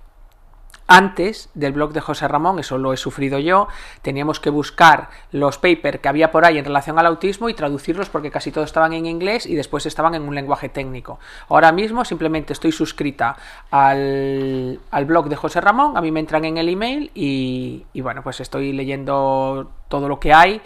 antes 0.91 1.50
del 1.53 1.71
blog 1.71 1.93
de 1.93 2.01
José 2.01 2.27
Ramón, 2.27 2.60
eso 2.60 2.77
lo 2.77 2.91
he 2.91 2.98
sufrido 2.98 3.39
yo, 3.39 3.69
teníamos 4.01 4.41
que 4.41 4.50
buscar 4.50 5.10
los 5.31 5.57
papers 5.57 6.01
que 6.01 6.10
había 6.10 6.31
por 6.31 6.43
ahí 6.43 6.57
en 6.57 6.65
relación 6.65 7.00
al 7.00 7.05
autismo 7.05 7.48
y 7.48 7.53
traducirlos 7.53 8.10
porque 8.10 8.29
casi 8.29 8.51
todos 8.51 8.67
estaban 8.67 8.91
en 8.91 9.05
inglés 9.05 9.45
y 9.45 9.55
después 9.55 9.86
estaban 9.86 10.15
en 10.15 10.24
un 10.24 10.36
lenguaje 10.36 10.67
técnico. 10.67 11.17
Ahora 11.48 11.71
mismo 11.71 12.03
simplemente 12.03 12.51
estoy 12.51 12.74
suscrita 12.74 13.38
al, 13.71 14.79
blog 15.05 15.29
de 15.29 15.38
José 15.38 15.62
Ramón, 15.62 15.95
a 15.95 16.01
mí 16.01 16.12
me 16.12 16.19
entran 16.19 16.43
en 16.43 16.57
el 16.57 16.67
email 16.67 17.10
y, 17.15 17.86
y 17.93 18.01
bueno, 18.01 18.21
pues 18.21 18.41
estoy 18.41 18.74
leyendo 18.74 19.71
todo 19.88 20.10
lo 20.10 20.19
que 20.19 20.33
hay 20.33 20.62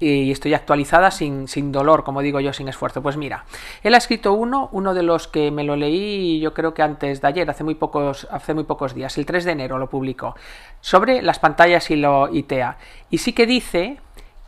y 0.00 0.30
estoy 0.30 0.54
actualizada 0.54 1.10
sin, 1.10 1.48
sin, 1.48 1.72
dolor, 1.72 2.04
como 2.04 2.22
digo 2.22 2.40
yo, 2.40 2.52
sin 2.52 2.68
esfuerzo. 2.68 3.02
Pues 3.02 3.16
mira, 3.16 3.44
él 3.82 3.94
ha 3.94 3.98
escrito 3.98 4.32
uno, 4.32 4.68
uno 4.72 4.94
de 4.94 5.02
los 5.02 5.26
que 5.26 5.50
me 5.50 5.64
lo 5.64 5.76
leí 5.76 6.38
yo 6.40 6.54
creo 6.54 6.74
que 6.74 6.82
antes 6.82 7.20
de 7.20 7.28
ayer, 7.28 7.50
hace 7.50 7.64
muy 7.64 7.74
pocos, 7.74 8.28
hace 8.30 8.54
muy 8.54 8.64
pocos 8.64 8.94
días, 8.94 9.16
el 9.18 9.26
3 9.26 9.44
de 9.44 9.52
enero 9.52 9.78
lo 9.78 9.88
publicó, 9.88 10.36
sobre 10.80 11.22
las 11.22 11.38
pantallas 11.38 11.90
y 11.90 11.96
lo 11.96 12.28
ITEA. 12.32 12.76
Y 13.10 13.18
sí 13.18 13.32
que 13.32 13.46
dice 13.46 13.98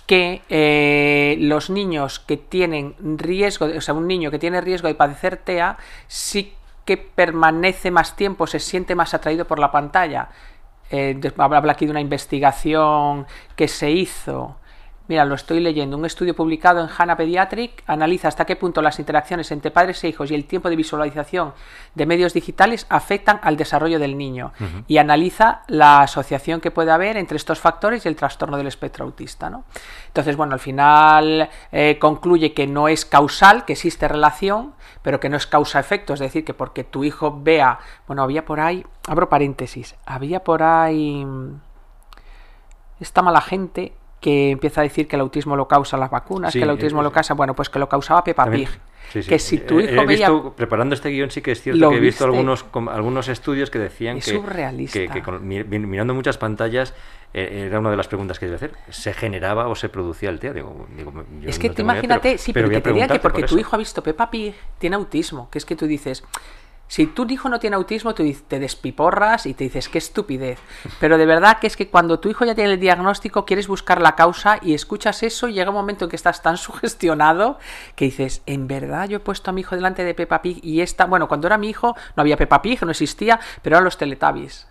que 0.07 0.43
eh, 0.49 1.37
los 1.41 1.71
niños 1.71 2.19
que 2.21 2.37
tienen 2.37 2.95
riesgo, 2.99 3.67
o 3.67 3.81
sea, 3.81 3.95
un 3.95 4.07
niño 4.07 4.31
que 4.31 4.39
tiene 4.39 4.61
riesgo 4.61 4.89
de 4.89 4.95
padecer 4.95 5.37
TEA, 5.37 5.77
sí 6.07 6.55
que 6.85 6.97
permanece 6.97 7.91
más 7.91 8.17
tiempo, 8.17 8.47
se 8.47 8.59
siente 8.59 8.95
más 8.95 9.15
atraído 9.15 9.47
por 9.47 9.59
la 9.59 9.71
pantalla. 9.71 10.29
Eh, 10.91 11.21
habla 11.39 11.73
aquí 11.73 11.85
de 11.85 11.93
una 11.93 12.01
investigación 12.01 13.27
que 13.55 13.69
se 13.69 13.93
hizo 13.93 14.57
Mira, 15.11 15.25
lo 15.25 15.35
estoy 15.35 15.59
leyendo. 15.59 15.97
Un 15.97 16.07
estudio 16.07 16.37
publicado 16.37 16.81
en 16.81 16.89
HANA 16.89 17.17
Pediatric 17.17 17.83
analiza 17.89 18.29
hasta 18.29 18.45
qué 18.45 18.55
punto 18.55 18.81
las 18.81 19.01
interacciones 19.01 19.51
entre 19.51 19.73
padres 19.73 20.05
e 20.05 20.09
hijos 20.09 20.31
y 20.31 20.37
el 20.37 20.45
tiempo 20.45 20.71
de 20.71 20.77
visualización 20.77 21.53
de 21.97 22.07
medios 22.07 22.33
digitales 22.33 22.87
afectan 22.89 23.41
al 23.43 23.57
desarrollo 23.57 23.99
del 23.99 24.17
niño 24.17 24.53
y 24.87 24.99
analiza 24.99 25.63
la 25.67 26.03
asociación 26.03 26.61
que 26.61 26.71
puede 26.71 26.93
haber 26.93 27.17
entre 27.17 27.39
estos 27.39 27.59
factores 27.59 28.05
y 28.05 28.09
el 28.09 28.15
trastorno 28.15 28.57
del 28.57 28.69
espectro 28.69 29.05
autista. 29.05 29.51
¿no? 29.51 29.65
Entonces, 30.07 30.37
bueno, 30.37 30.53
al 30.53 30.61
final 30.61 31.51
eh, 31.73 31.99
concluye 31.99 32.55
que 32.55 32.69
no 32.69 32.87
es 32.87 33.05
causal, 33.05 33.65
que 33.65 33.73
existe 33.73 34.07
relación, 34.07 34.75
pero 35.03 35.19
que 35.19 35.29
no 35.29 35.37
es 35.37 35.49
causa-efecto. 35.49 36.15
Es 36.15 36.21
decir, 36.21 36.45
que 36.45 36.55
porque 36.55 36.85
tu 36.85 37.03
hijo 37.03 37.37
vea, 37.43 37.81
bueno, 38.07 38.23
había 38.23 38.45
por 38.45 38.61
ahí, 38.61 38.87
abro 39.09 39.29
paréntesis, 39.29 39.97
había 40.07 40.45
por 40.45 40.63
ahí 40.63 41.25
mm, 41.25 41.61
esta 43.01 43.23
mala 43.23 43.41
gente 43.41 43.95
que 44.21 44.51
empieza 44.51 44.83
a 44.83 44.85
decir 44.85 45.09
que 45.09 45.17
el 45.17 45.23
autismo 45.23 45.57
lo 45.57 45.67
causa 45.67 45.97
las 45.97 46.11
vacunas, 46.11 46.53
que 46.53 46.63
el 46.63 46.71
autismo 46.71 47.03
lo 47.03 47.11
causa, 47.11 47.35
bueno, 47.35 47.55
pues 47.55 47.71
que 47.71 47.79
lo 47.79 47.89
causaba 47.89 48.23
Peppa 48.23 48.51
Pig. 48.51 48.69
Que 49.13 49.39
si 49.41 49.59
tu 49.59 49.81
hijo 49.81 50.09
he, 50.09 50.51
preparando 50.57 50.95
este 50.95 51.09
guion 51.09 51.33
sí 51.33 51.43
que 51.43 51.51
es 51.51 51.61
cierto 51.61 51.91
que 51.91 51.97
he 51.97 52.01
visto 52.01 52.25
algunos, 52.25 52.65
algunos 52.93 53.29
estudios 53.29 53.69
que 53.69 53.81
decían 53.81 54.21
que, 54.21 55.09
que, 55.09 55.79
mirando 55.81 56.15
muchas 56.15 56.39
pantallas 56.39 56.95
eh, 57.33 57.65
era 57.67 57.81
una 57.81 57.91
de 57.91 57.97
las 57.97 58.07
preguntas 58.07 58.39
que 58.39 58.47
iba 58.47 58.55
a 58.55 58.57
hacer. 58.57 58.73
¿Se 58.91 59.13
generaba 59.13 59.69
o 59.69 59.75
se 59.75 59.89
producía 59.89 60.31
el 60.31 60.39
TEA? 60.39 60.53
Digo, 60.53 60.87
es 61.45 61.59
que 61.59 61.71
te 61.71 61.83
imagínate, 61.83 62.39
sí, 62.39 62.53
pero, 62.53 62.69
que 62.69 62.81
te 62.81 62.93
que 62.93 63.19
porque 63.19 63.43
tu 63.45 63.59
hijo 63.59 63.75
ha 63.75 63.79
visto 63.79 64.03
Peppa 64.03 64.31
Pig, 64.31 64.55
tiene 64.79 64.97
autismo, 64.97 65.49
que 65.51 65.59
es 65.59 65.65
que 65.65 65.75
tú 65.75 65.87
dices, 65.87 66.23
si 66.91 67.07
tu 67.07 67.25
hijo 67.27 67.49
no 67.49 67.61
tiene 67.61 67.77
autismo, 67.77 68.17
tú 68.17 68.25
te 68.49 68.59
despiporras 68.59 69.47
y 69.47 69.55
te 69.55 69.63
dices, 69.63 69.89
qué 69.89 69.99
estupidez. 69.99 70.59
Pero 70.99 71.19
de 71.19 71.25
verdad 71.25 71.61
que 71.61 71.69
es 71.69 71.77
que 71.77 71.89
cuando 71.89 72.19
tu 72.19 72.29
hijo 72.29 72.45
ya 72.45 72.57
tiene 72.57 72.73
el 72.73 72.81
diagnóstico, 72.81 73.45
quieres 73.45 73.69
buscar 73.69 74.01
la 74.03 74.17
causa 74.17 74.59
y 74.61 74.75
escuchas 74.75 75.23
eso 75.23 75.47
y 75.47 75.53
llega 75.53 75.71
un 75.71 75.77
momento 75.77 76.07
en 76.07 76.11
que 76.11 76.17
estás 76.17 76.43
tan 76.43 76.57
sugestionado 76.57 77.61
que 77.95 78.07
dices, 78.07 78.43
en 78.47 78.67
verdad 78.67 79.09
yo 79.09 79.19
he 79.19 79.21
puesto 79.21 79.51
a 79.51 79.53
mi 79.53 79.61
hijo 79.61 79.77
delante 79.77 80.03
de 80.03 80.15
Peppa 80.15 80.43
Pig 80.43 80.59
y 80.65 80.81
esta, 80.81 81.07
bueno, 81.07 81.29
cuando 81.29 81.47
era 81.47 81.59
mi 81.59 81.69
hijo 81.69 81.95
no 82.17 82.23
había 82.23 82.37
Peppa 82.37 82.61
Pig, 82.61 82.83
no 82.83 82.91
existía, 82.91 83.39
pero 83.63 83.77
eran 83.77 83.85
los 83.85 83.97
Teletubbies. 83.97 84.67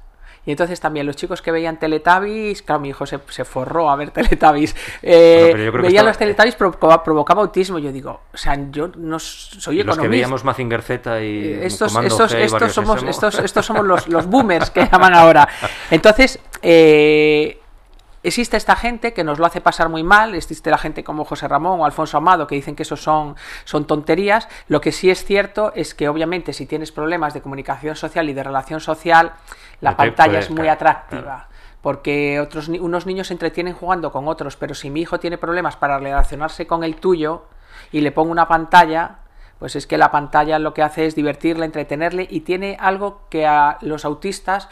Y 0.50 0.52
entonces 0.52 0.80
también 0.80 1.06
los 1.06 1.16
chicos 1.16 1.44
que 1.44 1.52
veían 1.52 1.78
Teletubbies, 1.78 2.64
claro, 2.64 2.82
mi 2.82 2.90
hijo 2.90 3.06
se, 3.06 3.20
forró 3.46 3.92
a 3.92 3.96
ver 3.96 4.10
Teletubbies, 4.10 4.76
eh, 5.04 5.70
veían 5.80 6.08
los 6.08 6.18
Teletubbies, 6.18 6.56
provocaba, 6.56 7.42
autismo. 7.44 7.78
Yo 7.78 7.92
digo, 7.92 8.22
o 8.34 8.36
sea, 8.36 8.58
yo 8.72 8.90
no 8.96 9.20
soy 9.20 9.82
economista. 9.82 9.86
Los 9.86 9.98
que 10.00 10.08
veíamos 10.08 10.44
Mazinger 10.44 10.82
Z 10.82 11.22
y 11.22 11.26
eh, 11.26 11.66
estos, 11.68 11.96
estos, 11.96 12.34
estos, 12.34 12.74
somos, 12.74 13.04
estos, 13.04 13.38
estos 13.38 13.64
somos 13.64 13.86
los, 13.86 14.08
los 14.08 14.26
boomers 14.26 14.72
que 14.72 14.90
llaman 14.92 15.14
ahora. 15.14 15.48
Entonces, 15.92 16.40
eh, 16.64 17.60
existe 18.30 18.58
esta 18.58 18.76
gente 18.76 19.14
que 19.14 19.24
nos 19.24 19.38
lo 19.38 19.46
hace 19.46 19.62
pasar 19.62 19.90
muy 19.90 20.04
mal, 20.04 20.34
existe 20.34 20.70
la 20.70 20.78
gente 20.78 21.04
como 21.04 21.26
José 21.26 21.48
Ramón 21.48 21.82
o 21.82 21.86
Alfonso 21.86 22.18
Amado 22.18 22.48
que 22.48 22.56
dicen 22.56 22.76
que 22.76 22.84
eso 22.84 22.96
son, 22.96 23.36
son 23.66 23.86
tonterías. 23.86 24.48
Lo 24.68 24.82
que 24.82 24.92
sí 24.92 25.10
es 25.10 25.24
cierto 25.24 25.72
es 25.76 25.94
que 25.94 26.10
obviamente 26.10 26.54
si 26.54 26.66
tienes 26.66 26.92
problemas 26.92 27.34
de 27.34 27.42
comunicación 27.42 27.96
social 27.96 28.30
y 28.30 28.34
de 28.34 28.44
relación 28.44 28.80
social, 28.80 29.34
la 29.82 29.96
pantalla 29.96 30.40
es 30.40 30.50
muy 30.50 30.68
atractiva. 30.68 31.48
Porque 31.82 32.40
otros, 32.42 32.68
unos 32.68 33.06
niños 33.06 33.28
se 33.28 33.34
entretienen 33.34 33.74
jugando 33.74 34.12
con 34.12 34.28
otros, 34.28 34.58
pero 34.58 34.74
si 34.74 34.90
mi 34.90 35.02
hijo 35.02 35.20
tiene 35.20 35.38
problemas 35.38 35.78
para 35.78 35.98
relacionarse 35.98 36.68
con 36.68 36.84
el 36.84 36.96
tuyo 36.96 37.46
y 37.92 38.02
le 38.02 38.12
pongo 38.12 38.32
una 38.32 38.48
pantalla, 38.48 39.20
pues 39.60 39.76
es 39.76 39.88
que 39.88 39.98
la 39.98 40.12
pantalla 40.12 40.58
lo 40.60 40.74
que 40.74 40.82
hace 40.82 41.06
es 41.06 41.16
divertirle, 41.16 41.66
entretenerle 41.66 42.28
y 42.30 42.42
tiene 42.42 42.78
algo 42.80 43.22
que 43.30 43.46
a 43.46 43.78
los 43.82 44.06
autistas 44.06 44.68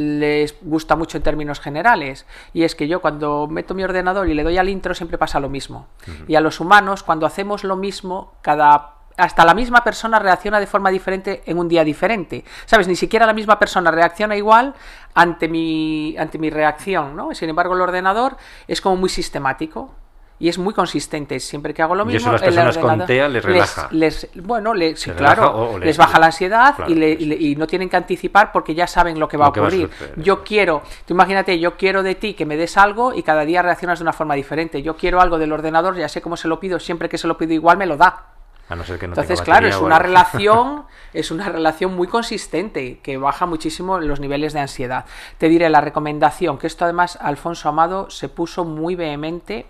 les 0.00 0.56
gusta 0.62 0.96
mucho 0.96 1.16
en 1.16 1.22
términos 1.22 1.60
generales. 1.60 2.26
Y 2.52 2.64
es 2.64 2.74
que 2.74 2.88
yo 2.88 3.00
cuando 3.00 3.46
meto 3.48 3.74
mi 3.74 3.84
ordenador 3.84 4.28
y 4.28 4.34
le 4.34 4.42
doy 4.42 4.58
al 4.58 4.68
intro 4.68 4.94
siempre 4.94 5.18
pasa 5.18 5.40
lo 5.40 5.48
mismo. 5.48 5.86
Y 6.28 6.34
a 6.34 6.40
los 6.40 6.60
humanos, 6.60 7.02
cuando 7.02 7.26
hacemos 7.26 7.64
lo 7.64 7.76
mismo, 7.76 8.34
cada 8.42 8.94
hasta 9.16 9.44
la 9.44 9.54
misma 9.54 9.84
persona 9.84 10.18
reacciona 10.18 10.60
de 10.60 10.66
forma 10.66 10.90
diferente 10.90 11.42
en 11.44 11.58
un 11.58 11.68
día 11.68 11.84
diferente. 11.84 12.44
¿Sabes? 12.64 12.88
Ni 12.88 12.96
siquiera 12.96 13.26
la 13.26 13.34
misma 13.34 13.58
persona 13.58 13.90
reacciona 13.90 14.36
igual 14.36 14.74
ante 15.14 15.46
mi, 15.46 16.16
ante 16.16 16.38
mi 16.38 16.48
reacción, 16.48 17.16
¿no? 17.16 17.34
Sin 17.34 17.50
embargo, 17.50 17.74
el 17.74 17.82
ordenador 17.82 18.36
es 18.66 18.80
como 18.80 18.96
muy 18.96 19.10
sistemático 19.10 19.94
y 20.40 20.48
es 20.48 20.58
muy 20.58 20.72
consistente. 20.72 21.38
Siempre 21.38 21.74
que 21.74 21.82
hago 21.82 21.94
lo 21.94 22.06
mismo, 22.06 22.18
y 22.18 22.22
eso 22.22 22.32
las 22.32 22.42
personas 22.42 22.78
con 22.78 23.06
TEA 23.06 23.28
les 23.28 23.44
relaja. 23.44 23.88
Les, 23.92 24.28
bueno, 24.34 24.72
sí, 24.96 25.10
claro, 25.10 25.78
les, 25.78 25.98
baja 25.98 26.18
la 26.18 26.26
ansiedad 26.26 26.88
y, 26.88 27.54
no 27.56 27.66
tienen 27.66 27.90
que 27.90 27.96
anticipar 27.96 28.50
porque 28.50 28.74
ya 28.74 28.86
saben 28.86 29.20
lo 29.20 29.28
que 29.28 29.36
va 29.36 29.46
a 29.46 29.48
ocurrir. 29.50 29.90
yo 30.16 30.42
quiero, 30.42 30.82
tú 31.06 31.12
imagínate, 31.12 31.60
yo 31.60 31.76
quiero 31.76 32.02
de 32.02 32.14
ti 32.14 32.32
que 32.32 32.46
me 32.46 32.56
des 32.56 32.78
algo 32.78 33.12
y 33.12 33.22
cada 33.22 33.44
día 33.44 33.60
reaccionas 33.60 33.98
de 33.98 34.02
una 34.02 34.14
forma 34.14 34.34
diferente. 34.34 34.82
Yo 34.82 34.96
quiero 34.96 35.20
algo 35.20 35.38
del 35.38 35.52
ordenador, 35.52 35.94
ya 35.96 36.08
sé 36.08 36.22
cómo 36.22 36.38
se 36.38 36.48
lo 36.48 36.58
pido, 36.58 36.80
siempre 36.80 37.10
que 37.10 37.18
se 37.18 37.28
lo 37.28 37.36
pido 37.36 37.52
igual 37.52 37.76
me 37.76 37.84
lo 37.84 37.98
da. 37.98 38.26
A 38.70 38.76
no 38.76 38.84
ser 38.84 38.98
que 38.98 39.08
no 39.08 39.12
Entonces, 39.14 39.42
claro, 39.42 39.66
es 39.66 39.76
una 39.76 39.98
relación, 39.98 40.84
es 41.12 41.30
una 41.32 41.48
relación 41.48 41.94
muy 41.94 42.06
consistente 42.06 43.00
que 43.02 43.18
baja 43.18 43.44
muchísimo 43.44 43.98
los 43.98 44.20
niveles 44.20 44.54
de 44.54 44.60
ansiedad. 44.60 45.04
Te 45.36 45.48
diré 45.48 45.68
la 45.68 45.82
recomendación, 45.82 46.56
que 46.56 46.68
esto 46.68 46.84
además 46.84 47.18
Alfonso 47.20 47.68
Amado 47.68 48.08
se 48.08 48.28
puso 48.28 48.64
muy 48.64 48.94
vehemente 48.94 49.66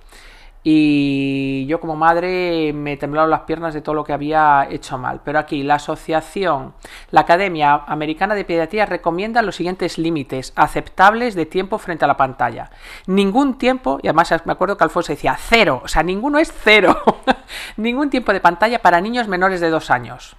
y 0.63 1.65
yo 1.67 1.81
como 1.81 1.97
madre 1.97 2.73
me 2.75 2.99
temblaron 2.99 3.31
las 3.31 3.41
piernas 3.41 3.73
de 3.73 3.81
todo 3.81 3.95
lo 3.95 4.05
que 4.05 4.13
había 4.13 4.67
hecho 4.71 4.99
mal. 4.99 5.21
Pero 5.25 5.39
aquí 5.39 5.63
la 5.63 5.77
asociación, 5.77 6.75
la 7.11 7.23
Academia 7.23 7.83
Americana 7.87 8.35
de 8.35 8.45
Pediatría 8.45 8.85
recomienda 8.85 9.41
los 9.41 9.57
siguientes 9.57 9.97
límites 9.97 10.53
aceptables 10.57 11.35
de 11.35 11.47
tiempo 11.47 11.79
frente 11.79 12.05
a 12.05 12.09
la 12.09 12.19
pantalla. 12.19 12.71
Ningún 13.07 13.57
tiempo, 13.57 13.99
y 14.03 14.09
además 14.09 14.35
me 14.45 14.53
acuerdo 14.53 14.77
que 14.77 14.85
Alfonso 14.85 15.13
decía 15.13 15.37
cero, 15.39 15.81
o 15.83 15.89
sea, 15.89 16.03
ninguno 16.03 16.39
es 16.39 16.53
cero. 16.53 17.03
Ningún 17.77 18.11
tiempo 18.11 18.33
de 18.33 18.41
pantalla 18.41 18.81
para 18.83 19.01
niños 19.01 19.29
menores 19.29 19.61
de 19.61 19.71
dos 19.71 19.91
años. 19.91 20.37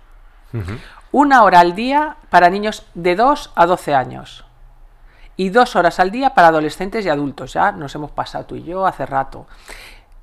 Una 1.11 1.43
hora 1.43 1.61
al 1.61 1.75
día 1.75 2.17
para 2.29 2.49
niños 2.49 2.85
de 2.93 3.15
2 3.15 3.53
a 3.55 3.65
12 3.65 3.95
años. 3.95 4.45
Y 5.37 5.49
dos 5.49 5.75
horas 5.75 5.99
al 5.99 6.11
día 6.11 6.33
para 6.33 6.49
adolescentes 6.49 7.05
y 7.05 7.09
adultos. 7.09 7.53
Ya 7.53 7.71
nos 7.71 7.95
hemos 7.95 8.11
pasado 8.11 8.45
tú 8.45 8.55
y 8.55 8.63
yo 8.63 8.85
hace 8.85 9.05
rato. 9.05 9.47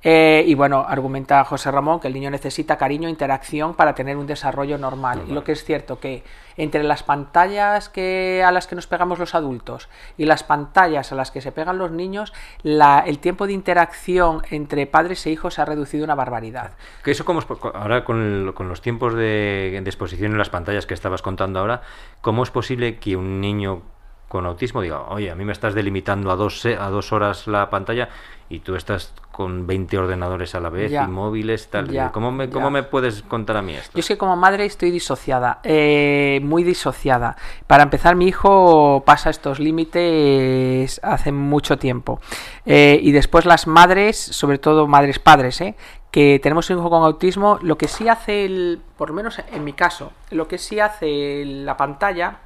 Eh, 0.01 0.45
y 0.47 0.53
bueno, 0.55 0.85
argumenta 0.87 1.43
José 1.43 1.69
Ramón 1.71 1.99
que 1.99 2.07
el 2.07 2.13
niño 2.13 2.31
necesita 2.31 2.77
cariño 2.77 3.07
e 3.09 3.11
interacción 3.11 3.73
para 3.73 3.93
tener 3.95 4.15
un 4.15 4.27
desarrollo 4.27 4.77
normal. 4.77 5.23
Y 5.27 5.33
lo 5.33 5.43
que 5.43 5.51
es 5.51 5.65
cierto 5.65 5.99
que 5.99 6.23
entre 6.55 6.83
las 6.83 7.03
pantallas 7.03 7.89
que, 7.89 8.41
a 8.45 8.51
las 8.53 8.65
que 8.67 8.75
nos 8.75 8.87
pegamos 8.87 9.19
los 9.19 9.35
adultos 9.35 9.89
y 10.17 10.23
las 10.25 10.43
pantallas 10.43 11.11
a 11.11 11.15
las 11.15 11.31
que 11.31 11.41
se 11.41 11.51
pegan 11.51 11.77
los 11.77 11.91
niños, 11.91 12.31
la- 12.63 13.03
el 13.05 13.19
tiempo 13.19 13.45
de 13.45 13.51
interacción 13.53 14.41
entre 14.51 14.87
padres 14.87 15.25
e 15.25 15.31
hijos 15.31 15.55
se 15.55 15.61
ha 15.61 15.65
reducido 15.65 16.05
una 16.05 16.15
barbaridad. 16.15 16.71
Que 17.03 17.11
eso 17.11 17.25
como 17.25 17.39
es 17.39 17.45
po- 17.45 17.59
ahora 17.75 18.05
con, 18.05 18.21
el- 18.21 18.53
con 18.53 18.69
los 18.69 18.81
tiempos 18.81 19.13
de, 19.15 19.79
de 19.83 19.89
exposición 19.89 20.31
en 20.31 20.37
las 20.37 20.49
pantallas 20.49 20.85
que 20.85 20.93
estabas 20.93 21.21
contando 21.21 21.59
ahora, 21.59 21.81
¿cómo 22.21 22.43
es 22.43 22.51
posible 22.51 22.99
que 22.99 23.17
un 23.17 23.41
niño 23.41 23.81
con 24.29 24.45
autismo 24.45 24.81
diga, 24.81 25.01
oye, 25.09 25.29
a 25.31 25.35
mí 25.35 25.43
me 25.43 25.51
estás 25.51 25.73
delimitando 25.73 26.31
a 26.31 26.35
dos, 26.37 26.61
se- 26.61 26.77
a 26.77 26.89
dos 26.89 27.11
horas 27.11 27.47
la 27.47 27.69
pantalla 27.69 28.07
y 28.47 28.59
tú 28.59 28.75
estás 28.75 29.13
con 29.31 29.67
20 29.67 29.97
ordenadores 29.97 30.53
a 30.55 30.59
la 30.59 30.69
vez 30.69 30.91
Ya. 30.91 31.03
y 31.03 31.07
móviles, 31.07 31.69
tal? 31.69 31.89
Ya, 31.89 32.11
¿Cómo, 32.11 32.31
me. 32.31 32.49
¿Cómo 32.49 32.69
me 32.71 32.83
puedes 32.83 33.21
contar 33.23 33.57
a 33.57 33.61
mí 33.61 33.73
esto? 33.73 33.91
Yo 33.93 33.99
es 33.99 34.07
que 34.07 34.17
como 34.17 34.35
madre 34.35 34.65
estoy 34.65 34.91
disociada, 34.91 35.59
eh, 35.63 36.39
muy 36.43 36.63
disociada. 36.63 37.37
Para 37.67 37.83
empezar, 37.83 38.15
mi 38.15 38.27
hijo 38.27 39.03
pasa 39.05 39.29
estos 39.29 39.59
límites 39.59 40.99
hace 41.03 41.31
mucho 41.31 41.77
tiempo. 41.77 42.19
Eh, 42.65 42.99
y 43.01 43.11
después 43.11 43.45
las 43.45 43.67
madres, 43.67 44.17
sobre 44.17 44.57
todo 44.57 44.87
madres 44.87 45.19
padres, 45.19 45.61
eh, 45.61 45.75
que 46.11 46.39
tenemos 46.41 46.69
un 46.69 46.79
hijo 46.79 46.89
con 46.89 47.03
autismo, 47.03 47.59
lo 47.61 47.77
que 47.77 47.87
sí 47.87 48.07
hace, 48.09 48.45
el, 48.45 48.81
por 48.97 49.09
lo 49.09 49.15
menos 49.15 49.39
en 49.51 49.63
mi 49.63 49.73
caso, 49.73 50.11
lo 50.31 50.47
que 50.47 50.57
sí 50.57 50.79
hace 50.79 51.43
la 51.45 51.77
pantalla 51.77 52.39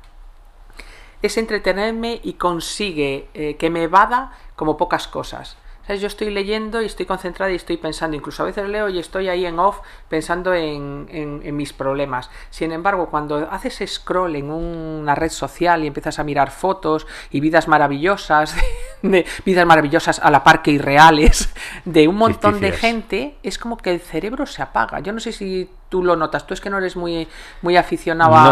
es 1.24 1.38
entretenerme 1.38 2.20
y 2.22 2.34
consigue 2.34 3.28
eh, 3.34 3.56
que 3.56 3.70
me 3.70 3.84
evada 3.84 4.34
como 4.56 4.78
pocas 4.78 5.08
cosas. 5.08 5.58
¿Sabes? 5.86 6.00
Yo 6.02 6.08
estoy 6.08 6.30
leyendo 6.30 6.82
y 6.82 6.86
estoy 6.86 7.06
concentrada 7.06 7.52
y 7.52 7.56
estoy 7.56 7.76
pensando, 7.78 8.16
incluso 8.16 8.44
a 8.44 8.46
veces 8.46 8.70
leo 8.70 8.88
y 8.88 9.00
estoy 9.00 9.28
ahí 9.28 9.46
en 9.46 9.60
off 9.60 9.80
pensando 10.08 10.54
en, 10.54 11.08
en- 11.10 11.42
en 11.44 11.56
mis 11.58 11.74
problemas. 11.74 12.30
Sin 12.52 12.72
embargo, 12.72 13.10
cuando 13.10 13.50
haces 13.52 13.84
scroll 13.92 14.36
en 14.38 14.50
una 14.50 15.14
red 15.14 15.30
social 15.30 15.84
y 15.84 15.88
empiezas 15.88 16.20
a 16.20 16.24
mirar 16.24 16.52
fotos 16.52 17.06
y 17.32 17.42
vidas 17.42 17.68
maravillosas, 17.68 18.56
de, 19.02 19.26
vidas 19.46 19.66
maravillosas 19.66 20.20
a 20.20 20.32
la 20.32 20.44
par 20.44 20.62
que 20.62 20.72
irreales, 20.72 21.50
de 21.84 22.08
un 22.08 22.16
montón 22.16 22.54
de 22.62 22.68
gente, 22.80 23.38
es 23.44 23.58
como 23.58 23.76
que 23.78 23.92
el 23.92 24.00
cerebro 24.00 24.46
se 24.46 24.62
apaga. 24.62 25.02
Yo 25.02 25.12
no 25.12 25.20
sé 25.20 25.34
si 25.34 25.70
tú 25.90 26.02
lo 26.02 26.16
notas, 26.16 26.48
tú 26.48 26.54
es 26.54 26.62
que 26.62 26.70
no 26.70 26.78
eres 26.78 26.96
muy, 26.96 27.28
muy 27.62 27.76
aficionado 27.76 28.32
a, 28.36 28.44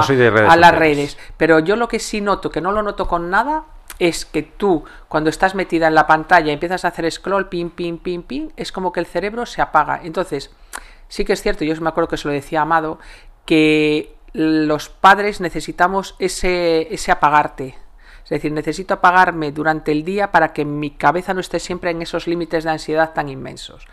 No 0.49 0.55
las 0.57 0.71
redes, 0.79 1.17
pero 1.37 1.59
yo 1.59 1.75
lo 1.77 1.87
que 1.87 1.99
sí 1.99 2.19
noto, 2.19 2.51
que 2.51 2.59
no 2.61 2.71
lo 2.73 2.83
noto 2.83 3.07
con 3.07 3.29
nada, 3.29 3.63
es 4.01 4.25
que 4.25 4.41
tú, 4.41 4.83
cuando 5.07 5.29
estás 5.29 5.53
metida 5.53 5.87
en 5.87 5.93
la 5.93 6.07
pantalla 6.07 6.49
y 6.49 6.53
empiezas 6.53 6.83
a 6.83 6.87
hacer 6.87 7.09
scroll, 7.11 7.49
pin, 7.49 7.69
pin, 7.69 7.99
pin, 7.99 8.23
pin, 8.23 8.51
es 8.57 8.71
como 8.71 8.91
que 8.91 8.99
el 8.99 9.05
cerebro 9.05 9.45
se 9.45 9.61
apaga. 9.61 10.01
Entonces, 10.03 10.49
sí 11.07 11.23
que 11.23 11.33
es 11.33 11.43
cierto, 11.43 11.65
yo 11.65 11.79
me 11.79 11.89
acuerdo 11.89 12.07
que 12.07 12.17
se 12.17 12.27
lo 12.27 12.33
decía 12.33 12.63
Amado, 12.63 12.97
que 13.45 14.15
los 14.33 14.89
padres 14.89 15.39
necesitamos 15.39 16.15
ese, 16.17 16.91
ese 16.91 17.11
apagarte. 17.11 17.77
Es 18.23 18.29
decir, 18.31 18.51
necesito 18.51 18.95
apagarme 18.95 19.51
durante 19.51 19.91
el 19.91 20.03
día 20.03 20.31
para 20.31 20.51
que 20.51 20.65
mi 20.65 20.89
cabeza 20.89 21.35
no 21.35 21.39
esté 21.39 21.59
siempre 21.59 21.91
en 21.91 22.01
esos 22.01 22.25
límites 22.25 22.63
de 22.63 22.71
ansiedad 22.71 23.13
tan 23.13 23.29
inmensos. 23.29 23.85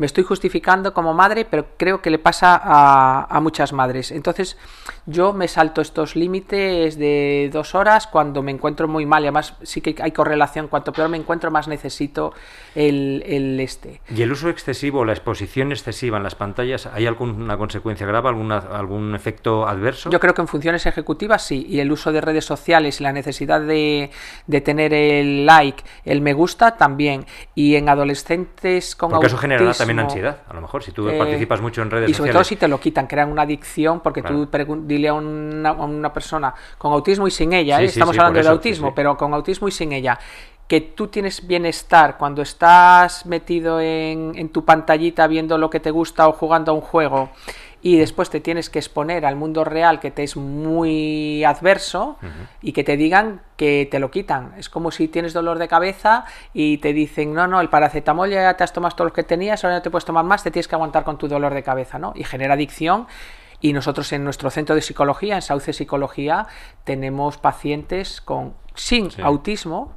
Me 0.00 0.06
estoy 0.06 0.24
justificando 0.24 0.94
como 0.94 1.12
madre, 1.12 1.44
pero 1.44 1.66
creo 1.76 2.00
que 2.00 2.08
le 2.08 2.18
pasa 2.18 2.58
a, 2.58 3.26
a 3.28 3.40
muchas 3.40 3.74
madres. 3.74 4.10
Entonces, 4.12 4.56
yo 5.04 5.34
me 5.34 5.46
salto 5.46 5.82
estos 5.82 6.16
límites 6.16 6.96
de 6.96 7.50
dos 7.52 7.74
horas 7.74 8.06
cuando 8.06 8.42
me 8.42 8.50
encuentro 8.50 8.88
muy 8.88 9.04
mal. 9.04 9.24
Y 9.24 9.26
además, 9.26 9.56
sí 9.62 9.82
que 9.82 9.94
hay 10.00 10.12
correlación. 10.12 10.68
Cuanto 10.68 10.94
peor 10.94 11.10
me 11.10 11.18
encuentro, 11.18 11.50
más 11.50 11.68
necesito 11.68 12.32
el, 12.74 13.22
el 13.26 13.60
este. 13.60 14.00
¿Y 14.08 14.22
el 14.22 14.32
uso 14.32 14.48
excesivo, 14.48 15.04
la 15.04 15.12
exposición 15.12 15.70
excesiva 15.70 16.16
en 16.16 16.22
las 16.22 16.34
pantallas, 16.34 16.86
hay 16.86 17.06
alguna 17.06 17.58
consecuencia 17.58 18.06
grave, 18.06 18.30
alguna, 18.30 18.56
algún 18.56 19.14
efecto 19.14 19.68
adverso? 19.68 20.08
Yo 20.08 20.18
creo 20.18 20.32
que 20.32 20.40
en 20.40 20.48
funciones 20.48 20.86
ejecutivas 20.86 21.42
sí, 21.42 21.66
y 21.68 21.80
el 21.80 21.92
uso 21.92 22.10
de 22.10 22.22
redes 22.22 22.46
sociales 22.46 23.02
y 23.02 23.04
la 23.04 23.12
necesidad 23.12 23.60
de, 23.60 24.10
de 24.46 24.60
tener 24.62 24.94
el 24.94 25.44
like, 25.44 25.84
el 26.06 26.22
me 26.22 26.32
gusta 26.32 26.78
también, 26.78 27.26
y 27.54 27.76
en 27.76 27.90
adolescentes 27.90 28.96
con 28.96 29.10
Porque 29.10 29.26
eso 29.26 29.36
generará 29.36 29.74
también 29.74 29.89
autismo, 29.98 30.02
ansiedad, 30.30 30.42
a 30.48 30.54
lo 30.54 30.60
mejor, 30.60 30.82
si 30.82 30.92
tú 30.92 31.08
eh, 31.08 31.18
participas 31.18 31.60
mucho 31.60 31.82
en 31.82 31.90
redes 31.90 32.10
y 32.10 32.14
sobre 32.14 32.28
sociales. 32.30 32.34
todo 32.34 32.44
si 32.44 32.56
te 32.56 32.68
lo 32.68 32.78
quitan, 32.80 33.06
crean 33.06 33.30
una 33.30 33.42
adicción, 33.42 34.00
porque 34.00 34.22
Claro. 34.22 34.46
tú 34.48 34.78
dile 34.86 35.08
a 35.08 35.14
una, 35.14 35.70
a 35.70 35.72
una 35.84 36.12
persona 36.12 36.54
con 36.78 36.92
autismo 36.92 37.26
y 37.26 37.30
sin 37.30 37.52
ella, 37.52 37.78
Sí, 37.78 37.84
¿eh? 37.84 37.88
sí, 37.88 37.92
estamos 37.98 38.14
sí, 38.14 38.20
hablando 38.20 38.38
por 38.38 38.44
de 38.44 38.48
eso, 38.48 38.50
autismo, 38.52 38.94
pero 38.94 39.16
con 39.16 39.34
autismo 39.34 39.68
y 39.68 39.72
sin 39.72 39.92
ella, 39.92 40.18
que 40.68 40.80
tú 40.80 41.08
tienes 41.08 41.44
bienestar 41.46 42.16
cuando 42.16 42.42
estás 42.42 43.26
metido 43.26 43.80
en, 43.80 44.32
en 44.36 44.50
tu 44.50 44.64
pantallita 44.64 45.26
viendo 45.26 45.58
lo 45.58 45.68
que 45.68 45.80
te 45.80 45.90
gusta 45.90 46.28
o 46.28 46.32
jugando 46.32 46.70
a 46.70 46.74
un 46.76 46.80
juego 46.80 47.30
y 47.82 47.96
después 47.96 48.28
te 48.30 48.40
tienes 48.40 48.68
que 48.68 48.78
exponer 48.78 49.24
al 49.24 49.36
mundo 49.36 49.64
real 49.64 50.00
que 50.00 50.10
te 50.10 50.22
es 50.22 50.36
muy 50.36 51.44
adverso 51.44 52.18
y 52.60 52.72
que 52.72 52.84
te 52.84 52.96
digan 52.96 53.40
que 53.56 53.88
te 53.90 53.98
lo 53.98 54.10
quitan. 54.10 54.52
Es 54.58 54.68
como 54.68 54.90
si 54.90 55.08
tienes 55.08 55.32
dolor 55.32 55.58
de 55.58 55.68
cabeza 55.68 56.24
y 56.52 56.78
te 56.78 56.92
dicen, 56.92 57.32
no, 57.32 57.46
no, 57.46 57.60
el 57.60 57.68
paracetamol 57.68 58.30
ya 58.30 58.54
te 58.56 58.64
has 58.64 58.72
tomado 58.72 58.94
todo 58.96 59.06
lo 59.08 59.12
que 59.12 59.22
tenías, 59.22 59.64
ahora 59.64 59.76
no 59.76 59.82
te 59.82 59.90
puedes 59.90 60.04
tomar 60.04 60.24
más, 60.24 60.42
te 60.42 60.50
tienes 60.50 60.68
que 60.68 60.74
aguantar 60.74 61.04
con 61.04 61.16
tu 61.18 61.26
dolor 61.28 61.54
de 61.54 61.62
cabeza, 61.62 61.98
¿no? 61.98 62.12
Y 62.14 62.24
genera 62.24 62.54
adicción. 62.54 63.06
Y 63.62 63.72
nosotros 63.74 64.10
en 64.12 64.24
nuestro 64.24 64.50
centro 64.50 64.74
de 64.74 64.80
psicología, 64.80 65.34
en 65.34 65.42
Sauce 65.42 65.72
Psicología, 65.74 66.46
tenemos 66.84 67.36
pacientes 67.38 68.20
con 68.20 68.54
sin 68.74 69.10
Sí. 69.10 69.20
autismo 69.22 69.92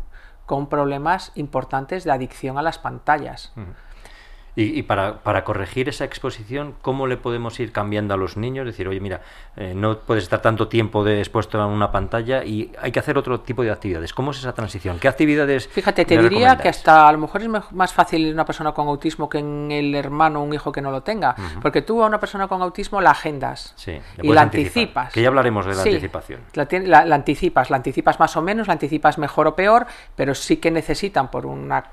con 0.46 0.68
problemas 0.68 1.32
importantes 1.36 2.04
de 2.04 2.12
adicción 2.12 2.58
a 2.58 2.62
las 2.62 2.78
pantallas. 2.78 3.54
Y, 4.56 4.78
y 4.78 4.84
para, 4.84 5.20
para 5.24 5.44
corregir 5.44 5.90
esa 5.90 6.06
exposición, 6.06 6.76
¿cómo 6.82 7.08
le 7.08 7.18
podemos 7.18 7.60
ir 7.60 7.72
cambiando 7.72 8.14
a 8.14 8.18
los 8.18 8.38
niños? 8.38 8.68
Decir, 8.68 8.88
oye, 8.88 9.00
mira, 9.00 9.22
eh, 9.58 9.74
no 9.76 9.98
puedes 9.98 10.24
estar 10.26 10.42
tanto 10.44 10.68
tiempo 10.68 11.04
de, 11.04 11.20
expuesto 11.20 11.60
a 11.60 11.66
una 11.66 11.92
pantalla 11.92 12.44
y 12.44 12.72
hay 12.80 12.92
que 12.92 13.00
hacer 13.00 13.18
otro 13.18 13.40
tipo 13.40 13.64
de 13.64 13.72
actividades. 13.72 14.14
¿Cómo 14.14 14.30
es 14.32 14.38
esa 14.38 14.54
transición? 14.54 15.00
¿Qué 15.00 15.08
actividades? 15.08 15.68
Fíjate, 15.68 16.06
te 16.06 16.18
diría 16.20 16.56
que 16.58 16.70
hasta 16.70 17.08
a 17.08 17.12
lo 17.12 17.18
mejor 17.18 17.42
es 17.42 17.50
más 17.72 17.94
fácil 17.94 18.28
en 18.28 18.34
una 18.34 18.46
persona 18.46 18.74
con 18.74 18.88
autismo 18.88 19.28
que 19.28 19.40
en 19.40 19.72
el 19.72 19.96
hermano 19.96 20.42
o 20.42 20.44
un 20.44 20.54
hijo 20.54 20.72
que 20.72 20.82
no 20.82 20.92
lo 20.92 21.02
tenga. 21.02 21.36
Porque 21.62 21.82
tú 21.82 22.04
a 22.04 22.08
una 22.08 22.20
persona 22.20 22.48
con 22.48 22.62
autismo 22.62 23.02
la 23.02 23.12
agendas 23.12 23.74
Sí, 23.76 24.00
y 24.22 24.32
la 24.32 24.42
anticipar, 24.42 24.44
anticipas. 24.44 25.14
que 25.14 25.22
ya 25.24 25.30
hablaremos 25.30 25.66
de 25.66 25.74
la 25.76 25.82
Sí, 25.84 25.90
anticipación. 25.90 26.42
La, 26.54 26.68
la- 26.72 27.06
la 27.06 27.16
anticipas, 27.16 27.70
la 27.72 27.78
anticipas 27.78 28.20
más 28.20 28.38
o 28.38 28.42
menos, 28.44 28.68
la 28.68 28.74
anticipas 28.74 29.18
mejor 29.18 29.48
o 29.48 29.56
peor, 29.56 29.88
pero 30.16 30.36
sí 30.36 30.58
que 30.58 30.70
necesitan 30.70 31.32
por 31.32 31.46
una 31.48 31.84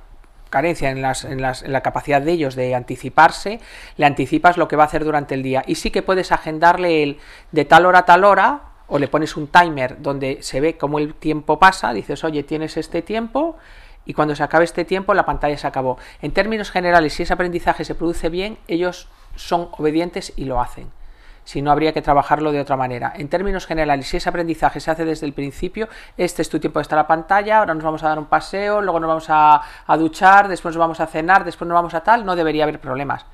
carencia 0.50 0.90
en, 0.90 1.00
las, 1.00 1.24
en, 1.24 1.40
las- 1.40 1.62
en 1.62 1.72
la 1.72 1.80
capacidad 1.80 2.20
de 2.20 2.32
ellos 2.32 2.54
de 2.56 2.74
anticiparse, 2.74 3.60
le 3.96 4.06
anticipas 4.06 4.56
lo 4.56 4.68
que 4.68 4.76
va 4.76 4.82
a 4.84 4.86
hacer 4.86 5.04
durante 5.04 5.34
el 5.34 5.42
día. 5.42 5.62
Y 5.66 5.76
sí 5.76 5.90
que 5.90 6.02
puedes 6.02 6.32
agendarle 6.32 7.02
el 7.02 7.18
de 7.52 7.64
tal 7.64 7.86
hora 7.86 8.00
a 8.00 8.04
tal 8.04 8.24
hora, 8.24 8.62
o 8.88 8.98
le 8.98 9.08
pones 9.08 9.36
un 9.36 9.46
timer 9.46 10.02
donde 10.02 10.38
se 10.42 10.60
ve 10.60 10.76
cómo 10.76 10.98
el 10.98 11.14
tiempo 11.14 11.58
pasa, 11.58 11.92
dices, 11.92 12.24
oye, 12.24 12.42
tienes 12.42 12.76
este 12.76 13.02
tiempo, 13.02 13.56
y 14.04 14.14
cuando 14.14 14.34
se 14.34 14.42
acabe 14.42 14.64
este 14.64 14.84
tiempo 14.84 15.14
la 15.14 15.24
pantalla 15.24 15.56
se 15.56 15.66
acabó. 15.66 15.96
En 16.22 16.32
términos 16.32 16.70
generales, 16.72 17.12
si 17.14 17.22
ese 17.22 17.32
aprendizaje 17.32 17.84
se 17.84 17.94
produce 17.94 18.28
bien, 18.28 18.58
ellos 18.66 19.08
son 19.36 19.68
obedientes 19.78 20.32
y 20.36 20.44
lo 20.44 20.60
hacen 20.60 20.88
si 21.50 21.62
no 21.62 21.72
habría 21.72 21.92
que 21.92 22.00
trabajarlo 22.00 22.52
de 22.52 22.60
otra 22.60 22.76
manera. 22.76 23.12
En 23.16 23.28
términos 23.28 23.66
generales, 23.66 24.06
si 24.06 24.18
ese 24.18 24.28
aprendizaje 24.28 24.78
se 24.78 24.88
hace 24.88 25.04
desde 25.04 25.26
el 25.26 25.32
principio, 25.32 25.88
este 26.16 26.42
es 26.42 26.48
tu 26.48 26.60
tiempo 26.60 26.78
de 26.78 26.82
estar 26.82 26.96
a 26.96 27.02
la 27.02 27.08
pantalla, 27.08 27.58
ahora 27.58 27.74
nos 27.74 27.82
vamos 27.82 28.04
a 28.04 28.08
dar 28.08 28.20
un 28.20 28.26
paseo, 28.26 28.80
luego 28.80 29.00
nos 29.00 29.08
vamos 29.08 29.26
a, 29.30 29.60
a 29.84 29.96
duchar, 29.96 30.46
después 30.46 30.76
nos 30.76 30.78
vamos 30.78 31.00
a 31.00 31.08
cenar, 31.08 31.44
después 31.44 31.66
nos 31.66 31.74
vamos 31.74 31.94
a 31.94 32.04
tal, 32.04 32.24
no 32.24 32.36
debería 32.36 32.62
haber 32.62 32.78
problemas. 32.78 33.26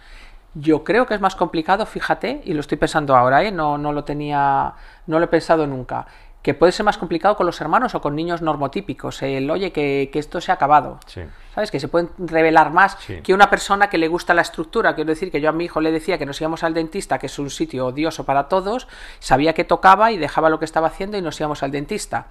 Yo 0.55 0.83
creo 0.83 1.05
que 1.05 1.13
es 1.13 1.21
más 1.21 1.37
complicado, 1.37 1.85
fíjate, 1.85 2.41
y 2.47 2.55
lo 2.55 2.61
estoy 2.61 2.79
pensando 2.79 3.15
ahora, 3.15 3.43
¿eh? 3.43 3.53
no, 3.53 3.77
no 3.77 3.93
lo 3.93 4.05
tenía, 4.05 4.73
no 5.07 5.19
lo 5.19 5.27
he 5.27 5.29
pensado 5.29 5.67
nunca, 5.67 6.07
que 6.47 6.55
puede 6.55 6.71
ser 6.71 6.85
más 6.87 6.97
complicado 6.97 7.35
con 7.35 7.45
los 7.45 7.61
hermanos 7.61 7.97
o 7.97 8.01
con 8.01 8.15
niños 8.15 8.41
normotípicos. 8.41 9.21
El, 9.23 9.51
oye, 9.51 9.73
que, 9.73 10.09
esto 10.15 10.41
se 10.41 10.53
ha 10.53 10.55
acabado. 10.55 11.01
¿Sabes? 11.53 11.73
Que 11.73 11.81
se 11.81 11.89
pueden 11.89 12.11
revelar 12.19 12.71
más 12.71 12.97
que 13.25 13.35
una 13.35 13.51
persona 13.51 13.91
que 13.91 13.99
le 13.99 14.07
gusta 14.07 14.33
la 14.33 14.43
estructura. 14.43 14.95
Quiero 14.95 15.11
decir 15.11 15.33
que 15.33 15.41
yo 15.41 15.49
a 15.49 15.53
mi 15.53 15.65
hijo 15.65 15.81
le 15.81 15.91
decía 15.91 16.19
que 16.19 16.25
nos 16.25 16.41
íbamos 16.41 16.63
al 16.63 16.73
dentista, 16.73 17.19
que 17.19 17.27
es 17.27 17.37
un 17.41 17.51
sitio 17.51 17.87
odioso 17.87 18.25
para 18.25 18.47
todos, 18.47 18.87
sabía 19.19 19.55
que 19.55 19.65
tocaba 19.65 20.13
y 20.13 20.19
dejaba 20.19 20.49
lo 20.49 20.61
que 20.61 20.67
estaba 20.67 20.87
haciendo 20.87 21.19
y 21.19 21.21
nos 21.21 21.37
íbamos 21.41 21.65
al 21.65 21.73
dentista. 21.73 22.29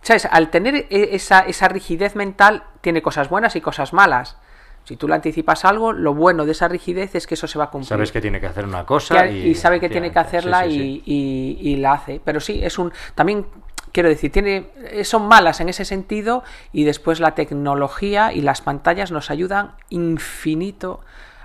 ¿Sabes? 0.00 0.26
Al 0.28 0.50
tener 0.50 0.88
e, 0.90 1.10
esa, 1.12 1.42
esa 1.42 1.68
rigidez 1.68 2.16
mental, 2.16 2.64
tiene 2.80 3.00
cosas 3.00 3.28
buenas 3.28 3.54
y 3.54 3.60
cosas 3.60 3.92
malas. 3.92 4.38
Si 4.84 4.96
tú 4.96 5.06
le 5.06 5.14
anticipas 5.14 5.64
algo, 5.64 5.92
lo 5.92 6.14
bueno 6.14 6.44
de 6.44 6.52
esa 6.52 6.66
rigidez 6.66 7.14
es 7.14 7.26
que 7.26 7.34
eso 7.34 7.46
se 7.46 7.58
va 7.58 7.66
a 7.66 7.70
cumplir. 7.70 7.88
Sabes 7.88 8.10
que 8.10 8.20
tiene 8.20 8.40
que 8.40 8.46
hacer 8.46 8.64
una 8.64 8.84
cosa 8.84 9.26
y, 9.28 9.54
sabe 9.54 9.78
que 9.78 9.88
tiene 9.88 10.10
que 10.10 10.18
hacerla 10.18 10.66
Y, 10.66 11.76
la 11.76 11.92
hace. 11.92 12.20
Pero 12.24 12.40
sí, 12.40 12.60
es 12.62 12.78
un. 12.78 12.92
También 13.14 13.46
quiero 13.92 14.08
decir, 14.08 14.32
tiene, 14.32 14.70
son 15.04 15.28
malas 15.28 15.60
en 15.60 15.68
ese 15.68 15.84
sentido 15.84 16.42
y 16.72 16.84
después 16.84 17.20
la 17.20 17.34
tecnología 17.34 18.32
y 18.32 18.40
las 18.40 18.60
pantallas 18.60 19.12
nos 19.12 19.30
ayudan 19.30 19.72
infinito 19.88 21.00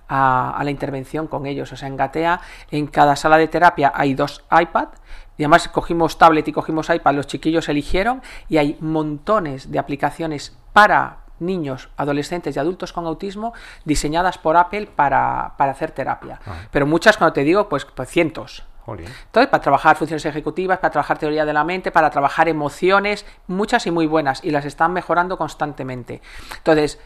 a, 0.07 0.59
la 0.63 0.71
intervención 0.71 1.27
con 1.27 1.45
ellos. 1.45 1.71
O 1.71 1.75
sea, 1.75 1.87
en 1.87 1.97
Gatea, 1.97 2.41
en 2.71 2.87
cada 2.87 3.15
sala 3.15 3.37
de 3.37 3.47
terapia 3.47 3.91
hay 3.93 4.13
dos 4.15 4.43
iPad. 4.51 4.89
Y 5.37 5.43
además 5.43 5.67
cogimos 5.67 6.17
tablet 6.17 6.47
y 6.47 6.51
cogimos 6.51 6.89
iPad, 6.89 7.13
los 7.13 7.27
chiquillos 7.27 7.69
eligieron 7.69 8.23
y 8.49 8.57
hay 8.57 8.75
montones 8.79 9.71
de 9.71 9.77
aplicaciones 9.77 10.57
para 10.73 11.26
niños, 11.39 11.89
adolescentes 11.97 12.55
y 12.55 12.59
adultos 12.59 12.93
con 12.93 13.05
autismo 13.05 13.53
diseñadas 13.85 14.37
por 14.37 14.57
Apple 14.57 14.87
para, 14.87 15.53
hacer 15.57 15.91
terapia. 15.91 16.39
Ah. 16.45 16.55
Pero 16.71 16.85
muchas, 16.85 17.17
cuando 17.17 17.33
te 17.33 17.43
digo, 17.43 17.69
pues, 17.69 17.85
pues 17.85 18.09
cientos. 18.09 18.63
Entonces, 18.87 19.49
para 19.49 19.61
trabajar 19.61 19.97
funciones 19.97 20.25
ejecutivas, 20.25 20.79
para 20.79 20.91
trabajar 20.91 21.17
teoría 21.17 21.45
de 21.45 21.51
la 21.51 21.65
mente, 21.65 21.91
para 21.91 22.09
trabajar 22.09 22.47
emociones, 22.47 23.25
muchas 23.47 23.85
y 23.85 23.91
muy 23.91 24.07
buenas, 24.07 24.43
y 24.45 24.51
las 24.51 24.63
están 24.63 24.93
mejorando 24.93 25.37
constantemente. 25.37 26.21
Entonces, 26.57 26.99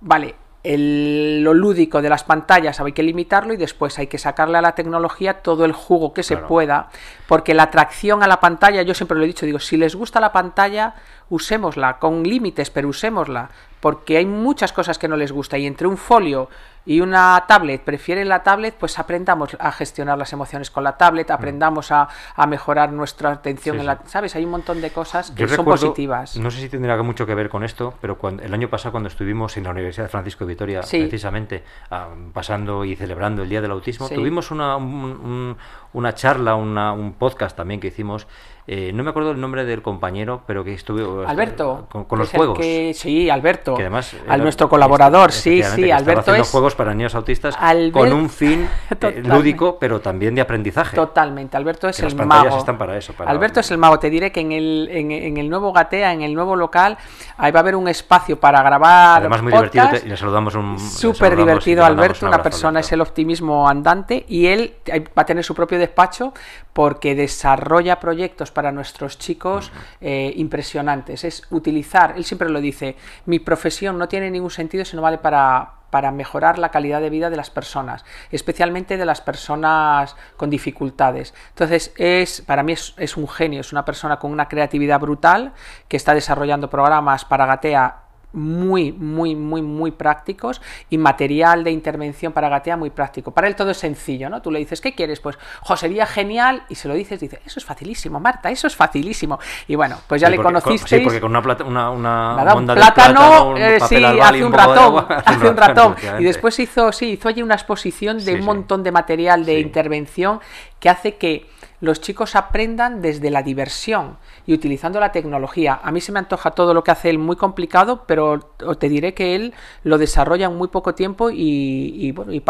vale, 0.00 0.34
lo 0.74 1.54
lúdico 1.54 2.02
de 2.02 2.08
las 2.08 2.24
pantallas 2.24 2.80
hay 2.80 2.92
que 2.92 3.02
limitarlo 3.02 3.52
y 3.52 3.56
después 3.56 3.98
hay 3.98 4.08
que 4.08 4.18
sacarle 4.18 4.58
a 4.58 4.62
la 4.62 4.74
tecnología 4.74 5.42
todo 5.42 5.64
el 5.64 5.72
jugo 5.72 6.12
que 6.12 6.22
se 6.22 6.36
pueda, 6.36 6.88
porque 7.28 7.54
la 7.54 7.64
atracción 7.64 8.22
a 8.22 8.26
la 8.26 8.40
pantalla, 8.40 8.82
yo 8.82 8.94
siempre 8.94 9.16
lo 9.16 9.24
he 9.24 9.28
dicho, 9.28 9.46
digo, 9.46 9.60
si 9.60 9.76
les 9.76 9.94
gusta 9.94 10.18
la 10.20 10.32
pantalla, 10.32 10.94
usémosla, 11.28 11.98
con 11.98 12.24
límites, 12.24 12.70
pero 12.70 12.88
usémosla, 12.88 13.50
porque 13.80 14.16
hay 14.16 14.26
muchas 14.26 14.72
cosas 14.72 14.98
que 14.98 15.08
no 15.08 15.16
les 15.16 15.32
gusta 15.32 15.58
y 15.58 15.66
entre 15.66 15.86
un 15.86 15.96
folio 15.96 16.48
y 16.86 17.00
una 17.00 17.44
tablet, 17.48 17.82
prefieren 17.82 18.28
la 18.28 18.44
tablet, 18.44 18.74
pues 18.78 18.98
aprendamos 18.98 19.56
a 19.58 19.72
gestionar 19.72 20.16
las 20.16 20.32
emociones 20.32 20.70
con 20.70 20.84
la 20.84 20.96
tablet, 20.96 21.30
aprendamos 21.32 21.90
a, 21.90 22.08
mejorar 22.46 22.92
nuestra 22.92 23.32
atención 23.32 23.80
en 23.80 23.86
la... 23.86 24.00
¿Sabes? 24.06 24.36
Hay 24.36 24.44
un 24.44 24.52
montón 24.52 24.80
de 24.80 24.90
cosas 24.90 25.32
que 25.32 25.48
son 25.48 25.64
positivas. 25.64 26.36
No 26.36 26.50
sé 26.50 26.60
si 26.60 26.68
tendrá 26.68 27.02
mucho 27.02 27.26
que 27.26 27.34
ver 27.34 27.48
con 27.48 27.64
esto, 27.64 27.94
pero 28.00 28.16
cuando, 28.16 28.44
el 28.44 28.54
año 28.54 28.70
pasado 28.70 28.92
cuando 28.92 29.08
estuvimos 29.08 29.56
en 29.56 29.64
la 29.64 29.70
Universidad 29.70 30.04
de 30.04 30.10
Francisco 30.10 30.44
de 30.44 30.54
Vitoria, 30.54 30.80
precisamente 30.80 31.64
ah, 31.90 32.08
pasando 32.32 32.84
y 32.84 32.94
celebrando 32.94 33.42
el 33.42 33.48
Día 33.48 33.60
del 33.60 33.72
Autismo, 33.72 34.08
tuvimos 34.08 34.52
una, 34.52 34.76
una 34.76 36.14
charla, 36.14 36.54
un 36.54 37.14
podcast 37.18 37.56
también 37.56 37.80
que 37.80 37.88
hicimos 37.88 38.28
eh, 38.68 38.90
no 38.92 39.04
me 39.04 39.10
acuerdo 39.10 39.30
el 39.30 39.40
nombre 39.40 39.64
del 39.64 39.80
compañero, 39.80 40.42
pero 40.46 40.64
que 40.64 40.74
estuvo... 40.74 41.26
Alberto. 41.26 41.86
Con, 41.88 42.18
los 42.18 42.30
juegos. 42.30 42.58
sí, 42.94 43.30
Alberto. 43.30 43.74
Que 43.74 43.82
además... 43.82 44.16
Al 44.28 44.42
nuestro 44.42 44.68
colaborador, 44.68 45.30
sí, 45.30 45.62
sí, 45.62 45.90
Alberto 45.90 46.34
es... 46.34 46.50
juegos 46.50 46.74
para 46.74 46.92
niños 46.92 47.14
autistas 47.14 47.56
con 47.92 48.12
un 48.12 48.28
fin 48.28 48.68
eh, 49.00 49.22
lúdico, 49.24 49.78
pero 49.78 50.00
también 50.00 50.34
de 50.34 50.40
aprendizaje. 50.40 50.96
Totalmente. 50.96 51.56
Alberto 51.56 51.88
es 51.88 52.00
el 52.00 52.16
las 52.16 52.26
mago. 52.26 52.58
están 52.58 52.76
para 52.76 52.96
eso. 52.96 53.14
Alberto 53.24 53.60
es 53.60 53.70
el 53.70 53.78
mago. 53.78 53.98
Te 53.98 54.10
diré 54.10 54.32
que 54.32 54.40
en 54.40 54.52
el, 54.52 54.88
en, 54.90 55.36
el 55.36 55.48
nuevo 55.48 55.72
Gatea, 55.72 56.12
en 56.12 56.22
el 56.22 56.34
nuevo 56.34 56.56
local, 56.56 56.98
ahí 57.36 57.52
va 57.52 57.60
a 57.60 57.62
haber 57.62 57.76
un 57.76 57.86
espacio 57.88 58.40
para 58.40 58.62
grabar 58.62 59.20
Además 59.20 59.42
muy 59.42 59.52
divertido 59.52 59.86
le 60.04 60.16
saludamos 60.16 60.54
un... 60.54 60.78
Súper 60.78 61.36
divertido 61.36 61.84
Alberto, 61.84 62.26
una 62.26 62.42
persona, 62.42 62.80
es 62.80 62.90
el 62.92 63.00
optimismo 63.00 63.68
andante 63.68 64.24
y 64.28 64.46
él 64.46 64.74
va 64.88 65.22
a 65.22 65.26
tener 65.26 65.44
su 65.44 65.54
propio 65.54 65.78
despacho 65.78 66.32
porque 66.72 67.14
desarrolla 67.14 68.00
proyectos 68.00 68.50
para 68.56 68.72
nuestros 68.72 69.18
chicos 69.18 69.70
eh, 70.00 70.32
impresionantes. 70.36 71.24
Es 71.24 71.42
utilizar, 71.50 72.14
él 72.16 72.24
siempre 72.24 72.48
lo 72.48 72.62
dice, 72.62 72.96
mi 73.26 73.38
profesión 73.38 73.98
no 73.98 74.08
tiene 74.08 74.30
ningún 74.30 74.50
sentido 74.50 74.86
si 74.86 74.96
no 74.96 75.02
vale 75.02 75.18
para, 75.18 75.72
para 75.90 76.10
mejorar 76.10 76.58
la 76.58 76.70
calidad 76.70 77.02
de 77.02 77.10
vida 77.10 77.28
de 77.28 77.36
las 77.36 77.50
personas, 77.50 78.06
especialmente 78.30 78.96
de 78.96 79.04
las 79.04 79.20
personas 79.20 80.16
con 80.38 80.48
dificultades. 80.48 81.34
Entonces, 81.50 81.92
es, 81.98 82.40
para 82.40 82.62
mí 82.62 82.72
es, 82.72 82.94
es 82.96 83.18
un 83.18 83.28
genio, 83.28 83.60
es 83.60 83.72
una 83.72 83.84
persona 83.84 84.18
con 84.18 84.32
una 84.32 84.48
creatividad 84.48 85.00
brutal 85.00 85.52
que 85.86 85.98
está 85.98 86.14
desarrollando 86.14 86.70
programas 86.70 87.26
para 87.26 87.44
Gatea 87.44 88.05
muy, 88.36 88.92
muy, 88.92 89.34
muy, 89.34 89.62
muy 89.62 89.90
prácticos 89.90 90.60
y 90.90 90.98
material 90.98 91.64
de 91.64 91.70
intervención 91.70 92.32
para 92.32 92.48
Gatea 92.48 92.76
muy 92.76 92.90
práctico. 92.90 93.30
Para 93.30 93.48
él 93.48 93.56
todo 93.56 93.70
es 93.70 93.78
sencillo, 93.78 94.28
¿no? 94.28 94.42
Tú 94.42 94.50
le 94.50 94.58
dices, 94.58 94.80
¿qué 94.80 94.94
quieres? 94.94 95.20
Pues, 95.20 95.38
jo, 95.62 95.76
sería 95.76 96.06
genial, 96.06 96.62
y 96.68 96.74
se 96.74 96.86
lo 96.86 96.94
dices, 96.94 97.18
dice, 97.18 97.40
eso 97.44 97.58
es 97.58 97.64
facilísimo, 97.64 98.20
Marta, 98.20 98.50
eso 98.50 98.66
es 98.66 98.76
facilísimo. 98.76 99.38
Y 99.66 99.74
bueno, 99.74 99.96
pues 100.06 100.20
ya 100.20 100.28
le 100.28 100.36
conocisteis. 100.36 101.00
sí, 101.00 101.00
porque 101.00 101.20
con 101.20 101.30
una, 101.30 101.42
plata, 101.42 101.64
una, 101.64 101.90
una 101.90 102.54
un 102.54 102.66
plátano, 102.66 103.56
eh, 103.56 103.80
sí, 103.80 104.04
hace 104.04 104.44
un, 104.44 104.52
ratón, 104.52 105.06
hace 105.08 105.48
un 105.48 105.56
ratón. 105.56 105.96
y 106.18 106.24
después 106.24 106.58
hizo, 106.58 106.92
sí, 106.92 107.12
hizo 107.12 107.28
allí 107.28 107.42
una 107.42 107.54
exposición 107.54 108.22
de 108.22 108.34
un 108.34 108.44
montón 108.44 108.82
de 108.82 108.92
material 108.92 109.44
de 109.46 109.60
intervención 109.60 110.40
que 110.78 110.90
hace 110.90 111.16
que 111.16 111.46
los 111.80 112.00
chicos 112.00 112.36
aprendan 112.36 113.02
desde 113.02 113.30
la 113.30 113.42
diversión 113.42 114.16
y 114.46 114.54
utilizando 114.54 115.00
la 115.00 115.12
tecnología. 115.12 115.80
A 115.82 115.92
mí 115.92 116.00
se 116.00 116.12
me 116.12 116.18
antoja 116.18 116.52
todo 116.52 116.72
lo 116.74 116.82
que 116.82 116.90
hace 116.90 117.10
él 117.10 117.18
muy 117.18 117.36
complicado, 117.36 118.04
pero 118.06 118.40
te 118.78 118.88
diré 118.88 119.14
que 119.14 119.34
él 119.34 119.54
lo 119.82 119.98
desarrolla 119.98 120.46
en 120.46 120.56
muy 120.56 120.68
poco 120.68 120.94
tiempo 120.94 121.30
y, 121.30 122.12
bueno, 122.12 122.32
y 122.32 122.42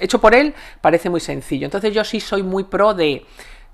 hecho 0.00 0.20
por 0.20 0.34
él 0.34 0.54
parece 0.80 1.10
muy 1.10 1.20
sencillo. 1.20 1.66
Entonces 1.66 1.92
yo 1.92 2.04
sí 2.04 2.20
soy 2.20 2.42
muy 2.42 2.64
pro 2.64 2.94
de 2.94 3.24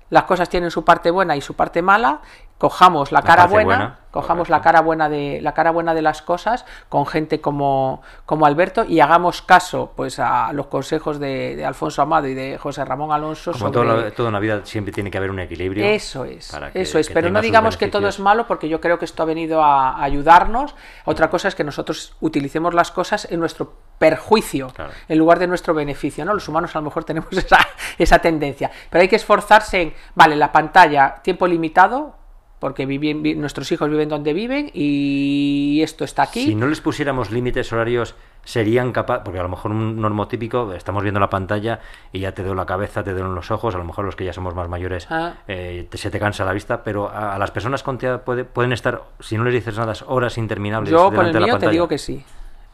las 0.09 0.23
cosas 0.23 0.49
tienen 0.49 0.71
su 0.71 0.85
parte 0.85 1.11
buena 1.11 1.35
y 1.35 1.41
su 1.41 1.53
parte 1.53 1.81
mala 1.81 2.21
cojamos 2.57 3.11
la, 3.11 3.21
cara 3.21 3.45
buena, 3.45 3.99
cojamos 4.09 4.49
la 4.49 4.61
cara 4.61 4.81
buena 4.81 5.09
de 5.09 5.39
la 5.41 5.53
cara 5.53 5.69
buena 5.71 5.93
de 5.93 6.01
las 6.01 6.23
cosas 6.23 6.65
con 6.89 7.05
gente 7.05 7.39
como, 7.39 8.01
como 8.25 8.47
Alberto 8.47 8.83
y 8.83 8.99
hagamos 8.99 9.43
caso 9.43 9.93
pues 9.95 10.19
a 10.19 10.51
los 10.53 10.67
consejos 10.67 11.19
de, 11.19 11.63
Alfonso 11.65 12.01
Amado 12.01 12.27
y 12.27 12.33
de 12.33 12.57
José 12.57 12.83
Ramón 12.83 13.11
Alonso 13.11 13.51
como 13.51 13.71
sobre... 13.71 14.11
toda, 14.11 14.29
una 14.29 14.39
vida 14.39 14.61
siempre 14.63 14.91
tiene 14.91 15.11
que 15.11 15.17
haber 15.19 15.29
un 15.29 15.39
equilibrio 15.39 15.85
eso 15.85 16.25
es 16.25 16.51
eso 16.73 16.97
es 16.97 17.09
pero 17.09 17.29
no 17.29 17.41
digamos 17.41 17.77
que 17.77 17.87
todo 17.87 18.07
es 18.07 18.19
malo 18.19 18.47
porque 18.47 18.67
yo 18.67 18.81
creo 18.81 18.97
que 18.97 19.05
esto 19.05 19.23
ha 19.23 19.25
venido 19.25 19.63
a 19.63 20.01
ayudarnos. 20.03 20.75
Otra 21.05 21.29
cosa 21.29 21.47
es 21.47 21.55
que 21.55 21.63
nosotros 21.63 22.15
utilicemos 22.21 22.73
las 22.73 22.91
cosas 22.91 23.27
en 23.29 23.39
nuestro 23.39 23.73
perjuicio 23.99 24.71
en 25.07 25.17
lugar 25.17 25.39
de 25.39 25.47
nuestro 25.47 25.73
beneficio 25.73 26.23
no 26.23 26.33
los 26.33 26.47
humanos 26.47 26.75
a 26.75 26.79
lo 26.79 26.85
mejor 26.85 27.03
tenemos 27.03 27.31
esa, 27.37 27.57
esa 27.97 28.19
tendencia 28.19 28.69
pero 28.89 29.01
hay 29.01 29.07
que 29.07 29.15
esforzarse 29.15 29.81
en 29.81 29.93
vale 30.15 30.35
la 30.35 30.51
pantalla 30.51 31.15
tiempo 31.23 31.47
limitado 31.47 32.15
porque 32.59 32.85
viven, 32.85 33.39
nuestros 33.39 33.71
hijos 33.71 33.89
viven 33.89 34.09
donde 34.09 34.33
viven 34.33 34.71
y 34.73 35.79
esto 35.83 36.03
está 36.03 36.23
aquí. 36.23 36.45
Si 36.45 36.55
no 36.55 36.67
les 36.67 36.81
pusiéramos 36.81 37.31
límites 37.31 37.71
horarios, 37.71 38.15
serían 38.43 38.91
capaces, 38.91 39.23
porque 39.23 39.39
a 39.39 39.43
lo 39.43 39.49
mejor 39.49 39.71
un 39.71 40.01
normotípico, 40.01 40.73
estamos 40.73 41.03
viendo 41.03 41.19
la 41.19 41.29
pantalla 41.29 41.81
y 42.11 42.19
ya 42.19 42.31
te 42.31 42.43
doy 42.43 42.55
la 42.55 42.65
cabeza, 42.65 43.03
te 43.03 43.11
duelen 43.11 43.35
los 43.35 43.51
ojos, 43.51 43.75
a 43.75 43.77
lo 43.77 43.83
mejor 43.83 44.05
los 44.05 44.15
que 44.15 44.25
ya 44.25 44.33
somos 44.33 44.55
más 44.55 44.69
mayores 44.69 45.05
ah. 45.09 45.33
eh, 45.47 45.87
se 45.93 46.09
te 46.09 46.19
cansa 46.19 46.45
la 46.45 46.53
vista, 46.53 46.83
pero 46.83 47.11
a, 47.13 47.37
las 47.37 47.51
personas 47.51 47.83
con 47.83 47.97
TEA 47.97 48.23
puede, 48.23 48.45
pueden 48.45 48.71
estar, 48.71 49.03
si 49.19 49.37
no 49.37 49.43
les 49.43 49.53
dices 49.53 49.77
nada, 49.77 49.93
horas 50.07 50.37
interminables. 50.37 50.91
Yo 50.91 51.11
por 51.11 51.25
el 51.25 51.39
mío 51.39 51.59
te 51.59 51.69
digo 51.69 51.87
que 51.87 51.97
sí. 51.97 52.23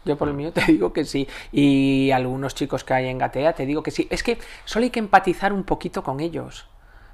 Yo 0.05 0.17
por 0.17 0.27
el 0.27 0.33
mío 0.33 0.51
te 0.53 0.63
digo 0.65 0.93
que 0.93 1.05
sí. 1.05 1.27
Y 1.51 2.11
algunos 2.11 2.55
chicos 2.55 2.83
que 2.83 2.93
hay 2.93 3.07
en 3.07 3.17
Gatea 3.17 3.53
te 3.53 3.65
digo 3.65 3.83
que 3.83 3.91
sí. 3.91 4.07
Es 4.09 4.23
que 4.23 4.37
solo 4.65 4.83
hay 4.83 4.91
que 4.91 4.99
empatizar 4.99 5.51
un 5.53 5.63
poquito 5.63 6.03
con 6.03 6.19
ellos. 6.19 6.67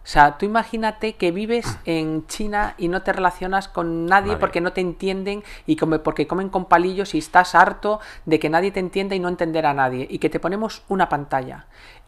O 0.04 0.12
sea, 0.12 0.38
tú 0.38 0.46
imagínate 0.46 1.14
que 1.14 1.32
vives 1.32 1.78
en 1.86 2.26
China 2.28 2.74
y 2.78 2.88
no 2.88 3.04
te 3.04 3.14
relacionas 3.14 3.68
con 3.68 4.06
nadie 4.06 4.38
porque 4.38 4.60
no 4.60 4.74
te 4.74 4.82
entienden 4.82 5.44
y 5.68 5.76
come, 5.76 6.00
porque 6.00 6.26
comen 6.26 6.50
con 6.50 6.66
palillos 6.66 7.14
y 7.14 7.20
estás 7.20 7.54
harto 7.54 8.00
de 8.26 8.40
que 8.40 8.50
nadie 8.50 8.72
te 8.72 8.80
entienda 8.80 9.16
y 9.16 9.20
no 9.20 9.28
entender 9.28 9.66
a 9.66 9.74
nadie 9.74 10.08
y 10.10 10.18
que 10.18 10.30
te 10.30 10.40
ponemos 10.40 10.84
una 10.88 11.10
pantalla. 11.10 11.68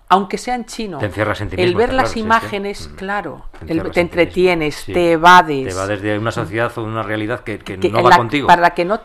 Aunque 0.10 0.38
sea 0.38 0.56
en 0.56 0.66
chino, 0.66 1.00
el 1.00 1.74
ver 1.74 1.94
las 1.94 2.18
imágenes, 2.18 2.90
mm. 2.90 2.96
claro, 2.96 3.46
te, 3.66 4.02
entretienes, 4.02 4.84
te 4.86 5.14
evades. 5.14 5.68
Te 5.68 5.72
evades 5.72 6.02
de 6.02 6.18
una 6.18 6.34
sociedad 6.34 6.70
o 6.78 6.84
una 6.84 7.02
realidad 7.02 7.46
que, 7.46 7.60
no 7.78 8.04
va 8.04 8.18
contigo. 8.18 8.46
Para 8.46 8.62
la 8.62 8.72
que 8.72 8.84
no, 8.84 9.00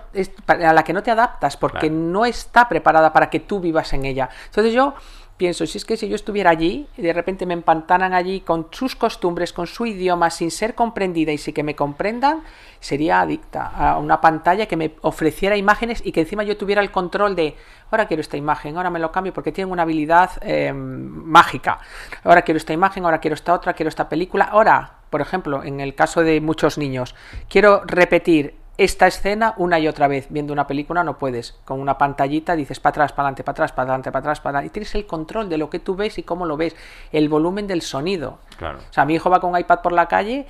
para 0.44 0.72
la 0.72 0.82
que 0.82 0.92
no 0.92 1.04
te 1.04 1.12
adaptas, 1.12 1.56
porque 1.56 1.90
no 1.90 2.24
está 2.24 2.68
preparada 2.68 3.12
para 3.12 3.30
que 3.30 3.38
tú 3.38 3.60
vivas 3.60 3.92
en 3.92 4.04
ella. 4.04 4.28
Entonces 4.46 4.72
yo 4.72 4.94
pienso, 5.36 5.66
si 5.66 5.78
es 5.78 5.84
que 5.84 5.96
si 5.96 6.08
yo 6.08 6.16
estuviera 6.16 6.50
allí 6.50 6.86
y 6.96 7.02
de 7.02 7.12
repente 7.12 7.46
me 7.46 7.54
empantanan 7.54 8.14
allí 8.14 8.40
con 8.40 8.68
sus 8.70 8.96
costumbres, 8.96 9.52
con 9.52 9.66
su 9.66 9.86
idioma, 9.86 10.30
sin 10.30 10.50
ser 10.50 10.74
comprendida 10.74 11.32
y 11.32 11.38
sin 11.38 11.54
que 11.54 11.62
me 11.62 11.76
comprendan, 11.76 12.42
sería 12.80 13.20
adicta 13.20 13.66
a 13.66 13.98
una 13.98 14.20
pantalla 14.20 14.66
que 14.66 14.76
me 14.76 14.94
ofreciera 15.02 15.56
imágenes 15.56 16.02
y 16.04 16.12
que 16.12 16.20
encima 16.20 16.42
yo 16.42 16.56
tuviera 16.56 16.80
el 16.80 16.90
control 16.90 17.36
de, 17.36 17.56
ahora 17.90 18.06
quiero 18.06 18.20
esta 18.20 18.36
imagen, 18.36 18.76
ahora 18.76 18.90
me 18.90 18.98
lo 18.98 19.12
cambio 19.12 19.32
porque 19.32 19.52
tiene 19.52 19.70
una 19.70 19.82
habilidad 19.82 20.30
em, 20.40 20.76
mágica, 20.76 21.80
ahora 22.24 22.42
quiero 22.42 22.58
esta 22.58 22.72
imagen, 22.72 23.04
ahora 23.04 23.20
quiero 23.20 23.34
esta 23.34 23.52
otra, 23.52 23.74
quiero 23.74 23.88
esta 23.88 24.08
película, 24.08 24.44
ahora 24.44 24.92
por 25.10 25.20
ejemplo, 25.20 25.62
en 25.62 25.80
el 25.80 25.94
caso 25.94 26.22
de 26.22 26.40
muchos 26.40 26.78
niños, 26.78 27.14
quiero 27.48 27.82
repetir 27.86 28.54
esta 28.78 29.06
escena 29.06 29.54
una 29.56 29.78
y 29.78 29.88
otra 29.88 30.08
vez. 30.08 30.26
Viendo 30.30 30.52
una 30.52 30.66
película 30.66 31.04
no 31.04 31.18
puedes. 31.18 31.52
Con 31.64 31.80
una 31.80 31.98
pantallita 31.98 32.56
dices 32.56 32.80
para 32.80 32.90
atrás, 32.90 33.12
para 33.12 33.28
adelante, 33.28 33.44
para 33.44 33.52
atrás, 33.52 33.72
para 33.72 33.82
adelante, 33.84 34.12
para 34.12 34.20
atrás, 34.20 34.40
para 34.40 34.58
adelante. 34.58 34.66
Y 34.68 34.72
tienes 34.72 34.94
el 34.94 35.06
control 35.06 35.48
de 35.48 35.58
lo 35.58 35.70
que 35.70 35.78
tú 35.78 35.96
ves 35.96 36.18
y 36.18 36.22
cómo 36.22 36.46
lo 36.46 36.56
ves. 36.56 36.76
El 37.12 37.28
volumen 37.28 37.66
del 37.66 37.82
sonido. 37.82 38.38
Claro. 38.58 38.78
O 38.78 38.92
sea, 38.92 39.04
mi 39.04 39.14
hijo 39.14 39.30
va 39.30 39.40
con 39.40 39.52
un 39.52 39.58
iPad 39.58 39.80
por 39.80 39.92
la 39.92 40.08
calle 40.08 40.46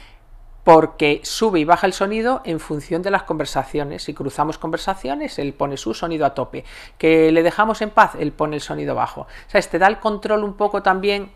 porque 0.66 1.20
sube 1.22 1.60
y 1.60 1.64
baja 1.64 1.86
el 1.86 1.92
sonido 1.92 2.40
en 2.44 2.58
función 2.58 3.00
de 3.00 3.12
las 3.12 3.22
conversaciones. 3.22 4.02
Si 4.02 4.14
cruzamos 4.14 4.58
conversaciones, 4.58 5.38
él 5.38 5.54
pone 5.54 5.76
su 5.76 5.94
sonido 5.94 6.26
a 6.26 6.34
tope. 6.34 6.64
Que 6.98 7.30
le 7.30 7.44
dejamos 7.44 7.82
en 7.82 7.90
paz, 7.90 8.16
él 8.18 8.32
pone 8.32 8.56
el 8.56 8.62
sonido 8.62 8.96
bajo. 8.96 9.20
O 9.20 9.26
sea, 9.46 9.60
te 9.62 9.78
da 9.78 9.86
el 9.86 10.00
control 10.00 10.42
un 10.42 10.54
poco 10.54 10.82
también 10.82 11.30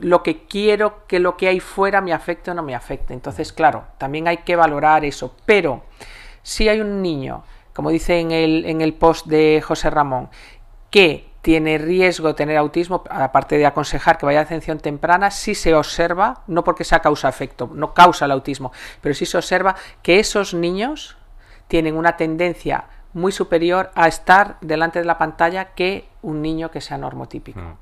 lo 0.00 0.22
que 0.22 0.44
quiero 0.44 1.06
que 1.06 1.20
lo 1.20 1.36
que 1.36 1.48
hay 1.48 1.60
fuera 1.60 2.00
me 2.00 2.12
afecte 2.12 2.50
o 2.50 2.54
no 2.54 2.62
me 2.62 2.74
afecte. 2.74 3.14
Entonces, 3.14 3.52
claro, 3.52 3.84
también 3.98 4.28
hay 4.28 4.38
que 4.38 4.56
valorar 4.56 5.04
eso. 5.04 5.34
Pero 5.46 5.84
si 6.42 6.68
hay 6.68 6.80
un 6.80 7.02
niño, 7.02 7.44
como 7.74 7.90
dice 7.90 8.18
en 8.18 8.30
el, 8.30 8.64
en 8.66 8.80
el 8.80 8.94
post 8.94 9.26
de 9.26 9.62
José 9.64 9.90
Ramón, 9.90 10.28
que 10.90 11.30
tiene 11.42 11.78
riesgo 11.78 12.28
de 12.28 12.34
tener 12.34 12.56
autismo, 12.56 13.02
aparte 13.08 13.56
de 13.56 13.66
aconsejar 13.66 14.18
que 14.18 14.26
vaya 14.26 14.40
a 14.40 14.42
atención 14.42 14.78
temprana, 14.78 15.30
si 15.30 15.54
se 15.54 15.74
observa, 15.74 16.42
no 16.46 16.64
porque 16.64 16.84
sea 16.84 17.00
causa-efecto, 17.00 17.70
no 17.72 17.94
causa 17.94 18.26
el 18.26 18.30
autismo, 18.32 18.72
pero 19.00 19.14
sí 19.14 19.24
se 19.24 19.38
observa 19.38 19.74
que 20.02 20.18
esos 20.18 20.52
niños 20.52 21.16
tienen 21.68 21.96
una 21.96 22.16
tendencia 22.16 22.84
muy 23.12 23.32
superior 23.32 23.90
a 23.94 24.08
estar 24.08 24.56
delante 24.60 24.98
de 25.00 25.04
la 25.04 25.18
pantalla 25.18 25.74
que 25.74 26.08
un 26.22 26.42
niño 26.42 26.70
que 26.70 26.80
sea 26.80 26.98
normotípico. 26.98 27.60
Mm. 27.60 27.72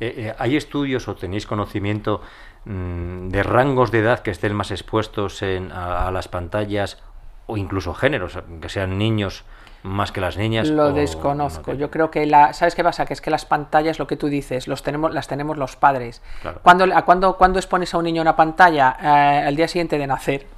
Eh, 0.00 0.14
eh, 0.16 0.34
¿Hay 0.38 0.56
estudios 0.56 1.08
o 1.08 1.16
tenéis 1.16 1.46
conocimiento 1.46 2.22
mm, 2.64 3.28
de 3.28 3.42
rangos 3.42 3.90
de 3.90 4.00
edad 4.00 4.20
que 4.20 4.30
estén 4.30 4.54
más 4.54 4.70
expuestos 4.70 5.42
a, 5.42 6.10
las 6.10 6.28
pantallas 6.28 7.02
o 7.46 7.56
incluso 7.56 7.94
géneros, 7.94 8.38
que 8.60 8.68
sean 8.68 8.98
niños 8.98 9.44
más 9.82 10.12
que 10.12 10.20
las 10.20 10.36
niñas? 10.36 10.68
Lo 10.68 10.92
desconozco. 10.92 11.74
Yo 11.74 11.90
creo 11.90 12.10
que 12.10 12.26
la, 12.26 12.52
¿sabes 12.52 12.74
qué 12.74 12.82
pasa? 12.82 13.04
Que 13.04 13.14
es 13.14 13.20
que 13.20 13.30
las 13.30 13.44
pantallas, 13.44 13.98
lo 13.98 14.06
que 14.06 14.16
tú 14.16 14.28
dices, 14.28 14.68
los 14.68 14.82
tenemos, 14.82 15.12
las 15.12 15.28
tenemos 15.28 15.56
los 15.56 15.76
padres. 15.76 16.22
cuando 16.62 16.86
¿Cuándo, 17.04 17.58
expones 17.58 17.92
a 17.94 17.98
un 17.98 18.04
niño 18.04 18.22
una 18.22 18.36
pantalla? 18.36 18.96
Eh, 19.00 19.46
al 19.46 19.56
día 19.56 19.68
siguiente 19.68 19.98
de 19.98 20.06
nacer. 20.06 20.57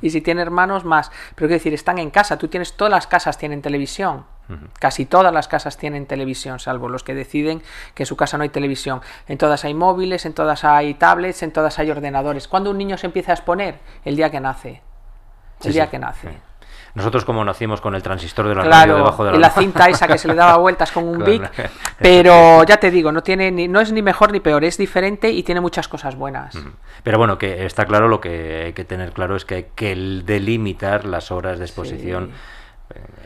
Y 0.00 0.10
si 0.10 0.20
tiene 0.20 0.42
hermanos, 0.42 0.84
más. 0.84 1.10
Pero 1.34 1.48
quiero 1.48 1.54
decir, 1.54 1.74
están 1.74 1.98
en 1.98 2.10
casa. 2.10 2.38
Tú 2.38 2.48
tienes, 2.48 2.74
todas 2.74 2.90
las 2.90 3.06
casas 3.06 3.38
tienen 3.38 3.62
televisión. 3.62 4.24
Casi 4.78 5.06
todas 5.06 5.32
las 5.32 5.48
casas 5.48 5.78
tienen 5.78 6.04
televisión, 6.04 6.58
salvo 6.58 6.90
los 6.90 7.04
que 7.04 7.14
deciden 7.14 7.62
que 7.94 8.02
en 8.02 8.06
su 8.06 8.16
casa 8.16 8.36
no 8.36 8.42
hay 8.42 8.50
televisión. 8.50 9.00
En 9.26 9.38
todas 9.38 9.64
hay 9.64 9.72
móviles, 9.72 10.26
en 10.26 10.34
todas 10.34 10.64
hay 10.64 10.92
tablets, 10.94 11.42
en 11.42 11.52
todas 11.52 11.78
hay 11.78 11.90
ordenadores. 11.90 12.48
¿Cuándo 12.48 12.70
un 12.70 12.76
niño 12.76 12.98
se 12.98 13.06
empieza 13.06 13.32
a 13.32 13.34
exponer? 13.34 13.78
El 14.04 14.16
día 14.16 14.30
que 14.30 14.40
nace. 14.40 14.82
El 15.64 15.72
día 15.72 15.88
que 15.88 15.98
nace. 15.98 16.51
Nosotros 16.94 17.24
como 17.24 17.42
nacimos 17.44 17.80
con 17.80 17.94
el 17.94 18.02
transistor 18.02 18.48
de 18.48 18.54
la 18.54 18.64
radio 18.64 18.96
debajo 18.96 19.24
de 19.24 19.30
la, 19.32 19.36
y 19.36 19.40
la 19.40 19.50
cinta 19.50 19.88
esa 19.88 20.06
que 20.06 20.18
se 20.18 20.28
le 20.28 20.34
daba 20.34 20.58
vueltas 20.58 20.92
con 20.92 21.04
un 21.04 21.24
bic, 21.24 21.50
pero 21.98 22.64
ya 22.64 22.76
te 22.76 22.90
digo, 22.90 23.12
no 23.12 23.22
tiene 23.22 23.50
ni, 23.50 23.66
no 23.66 23.80
es 23.80 23.92
ni 23.92 24.02
mejor 24.02 24.30
ni 24.30 24.40
peor, 24.40 24.62
es 24.64 24.76
diferente 24.76 25.30
y 25.30 25.42
tiene 25.42 25.60
muchas 25.62 25.88
cosas 25.88 26.16
buenas. 26.16 26.58
Pero 27.02 27.16
bueno, 27.16 27.38
que 27.38 27.64
está 27.64 27.86
claro 27.86 28.08
lo 28.08 28.20
que 28.20 28.64
hay 28.66 28.72
que 28.74 28.84
tener 28.84 29.12
claro 29.12 29.36
es 29.36 29.44
que 29.46 29.54
hay 29.54 29.66
que 29.74 29.94
delimitar 30.24 31.06
las 31.06 31.30
horas 31.30 31.58
de 31.58 31.64
exposición. 31.64 32.32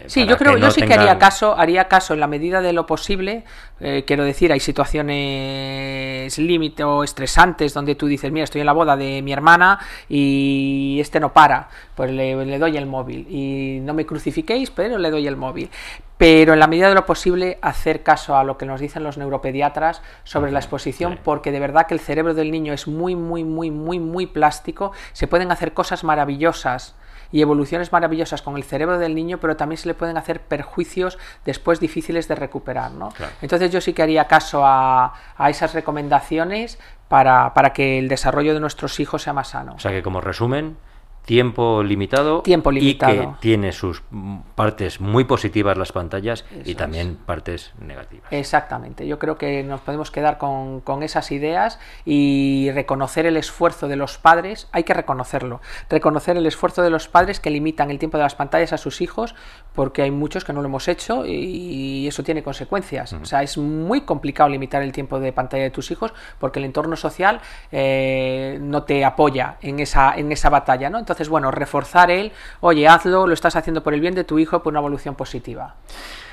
Sí, 0.06 0.26
yo 0.26 0.36
creo, 0.36 0.56
yo 0.56 0.70
sí 0.70 0.82
que 0.82 0.94
haría 0.94 1.18
caso, 1.18 1.56
haría 1.58 1.88
caso 1.88 2.14
en 2.14 2.20
la 2.20 2.26
medida 2.26 2.60
de 2.60 2.72
lo 2.72 2.86
posible. 2.86 3.44
Eh, 3.80 4.04
quiero 4.06 4.24
decir, 4.24 4.52
hay 4.52 4.60
situaciones 4.60 6.38
límite 6.38 6.84
o 6.84 7.04
estresantes 7.04 7.74
donde 7.74 7.94
tú 7.94 8.06
dices, 8.06 8.32
mira, 8.32 8.44
estoy 8.44 8.60
en 8.60 8.66
la 8.66 8.72
boda 8.72 8.96
de 8.96 9.22
mi 9.22 9.32
hermana 9.32 9.78
y 10.08 10.98
este 11.00 11.20
no 11.20 11.32
para, 11.32 11.68
pues 11.94 12.10
le, 12.10 12.58
doy 12.58 12.76
el 12.76 12.86
móvil. 12.86 13.26
Y 13.28 13.80
no 13.82 13.94
me 13.94 14.06
crucifiquéis, 14.06 14.70
pero 14.70 14.98
le 14.98 15.10
doy 15.10 15.26
el 15.26 15.36
móvil. 15.36 15.70
Pero 16.18 16.54
en 16.54 16.60
la 16.60 16.66
medida 16.66 16.88
de 16.88 16.94
lo 16.94 17.04
posible, 17.04 17.58
hacer 17.60 18.02
caso 18.02 18.36
a 18.36 18.44
lo 18.44 18.56
que 18.56 18.64
nos 18.64 18.80
dicen 18.80 19.02
los 19.02 19.18
neuropediatras 19.18 20.00
sobre 20.24 20.50
la 20.50 20.60
exposición, 20.60 21.18
porque 21.22 21.52
de 21.52 21.60
verdad 21.60 21.86
que 21.86 21.92
el 21.92 22.00
cerebro 22.00 22.32
del 22.32 22.50
niño 22.50 22.72
es 22.72 22.88
muy, 22.88 23.14
muy, 23.14 23.44
muy, 23.44 23.70
muy, 23.70 23.98
muy 24.00 24.26
plástico. 24.26 24.92
Se 25.12 25.26
pueden 25.26 25.52
hacer 25.52 25.74
cosas 25.74 26.04
maravillosas 26.04 26.94
y 27.32 27.42
evoluciones 27.42 27.92
maravillosas 27.92 28.42
con 28.42 28.56
el 28.56 28.64
cerebro 28.64 28.98
del 28.98 29.14
niño, 29.14 29.38
pero 29.38 29.56
también 29.56 29.78
se 29.78 29.88
le 29.88 29.94
pueden 29.94 30.16
hacer 30.16 30.40
perjuicios 30.40 31.18
después 31.44 31.80
difíciles 31.80 32.28
de 32.28 32.34
recuperar. 32.34 32.92
¿no? 32.92 33.10
Entonces 33.42 33.70
yo 33.70 33.80
sí 33.80 33.92
que 33.92 34.02
haría 34.02 34.26
caso 34.26 34.64
a, 34.64 35.14
a 35.36 35.50
esas 35.50 35.74
recomendaciones 35.74 36.78
para, 37.08 37.54
para 37.54 37.72
que 37.72 37.98
el 37.98 38.08
desarrollo 38.08 38.54
de 38.54 38.60
nuestros 38.60 38.98
hijos 39.00 39.22
sea 39.22 39.32
más 39.32 39.48
sano. 39.48 39.74
O 39.74 39.80
sea 39.80 39.92
que 39.92 40.02
como 40.02 40.20
resumen, 40.20 40.76
tiempo 41.26 41.82
limitado, 41.82 42.40
tiempo 42.40 42.70
limitado. 42.70 43.12
y 43.12 43.18
que 43.18 43.28
tiene 43.40 43.72
sus 43.72 44.02
partes 44.54 45.00
muy 45.00 45.24
positivas 45.24 45.76
las 45.76 45.92
pantallas 45.92 46.44
y 46.64 46.74
también 46.74 47.16
partes 47.16 47.72
negativas. 47.78 48.32
Exactamente, 48.32 49.06
yo 49.06 49.18
creo 49.18 49.36
que 49.36 49.62
nos 49.62 49.80
podemos 49.80 50.10
quedar 50.10 50.38
con, 50.38 50.80
con, 50.80 51.02
esas 51.02 51.30
ideas 51.32 51.78
y 52.04 52.70
reconocer 52.72 53.26
el 53.26 53.36
esfuerzo 53.36 53.88
de 53.88 53.96
los 53.96 54.16
padres, 54.18 54.68
hay 54.72 54.84
que 54.84 54.94
reconocerlo, 54.94 55.60
reconocer 55.90 56.36
el 56.36 56.46
esfuerzo 56.46 56.82
de 56.82 56.90
los 56.90 57.08
padres 57.08 57.40
que 57.40 57.50
limitan 57.50 57.90
el 57.90 57.98
tiempo 57.98 58.16
de 58.16 58.22
las 58.22 58.34
pantallas 58.34 58.72
a 58.72 58.78
sus 58.78 59.00
hijos, 59.00 59.34
porque 59.74 60.02
hay 60.02 60.10
muchos 60.10 60.44
que 60.44 60.52
no 60.52 60.62
lo 60.62 60.68
hemos 60.68 60.88
hecho 60.88 61.26
y 61.26 62.06
eso 62.06 62.22
tiene 62.22 62.42
consecuencias. 62.42 63.12
O 63.12 63.24
sea, 63.24 63.42
es 63.42 63.58
muy 63.58 64.02
complicado 64.02 64.48
limitar 64.48 64.82
el 64.82 64.92
tiempo 64.92 65.20
de 65.20 65.32
pantalla 65.32 65.64
de 65.64 65.70
tus 65.70 65.90
hijos 65.90 66.14
porque 66.38 66.60
el 66.60 66.64
entorno 66.64 66.96
social 66.96 67.40
eh, 67.72 68.58
no 68.60 68.84
te 68.84 69.04
apoya 69.04 69.56
en 69.60 69.80
esa, 69.80 70.14
en 70.16 70.32
esa 70.32 70.50
batalla, 70.50 70.88
¿no? 70.88 70.98
Entonces, 70.98 71.15
entonces, 71.16 71.30
bueno, 71.30 71.50
reforzar 71.50 72.10
el, 72.10 72.30
oye, 72.60 72.86
hazlo, 72.86 73.26
lo 73.26 73.32
estás 73.32 73.56
haciendo 73.56 73.82
por 73.82 73.94
el 73.94 74.00
bien 74.00 74.14
de 74.14 74.24
tu 74.24 74.38
hijo, 74.38 74.62
por 74.62 74.74
una 74.74 74.80
evolución 74.80 75.14
positiva. 75.14 75.76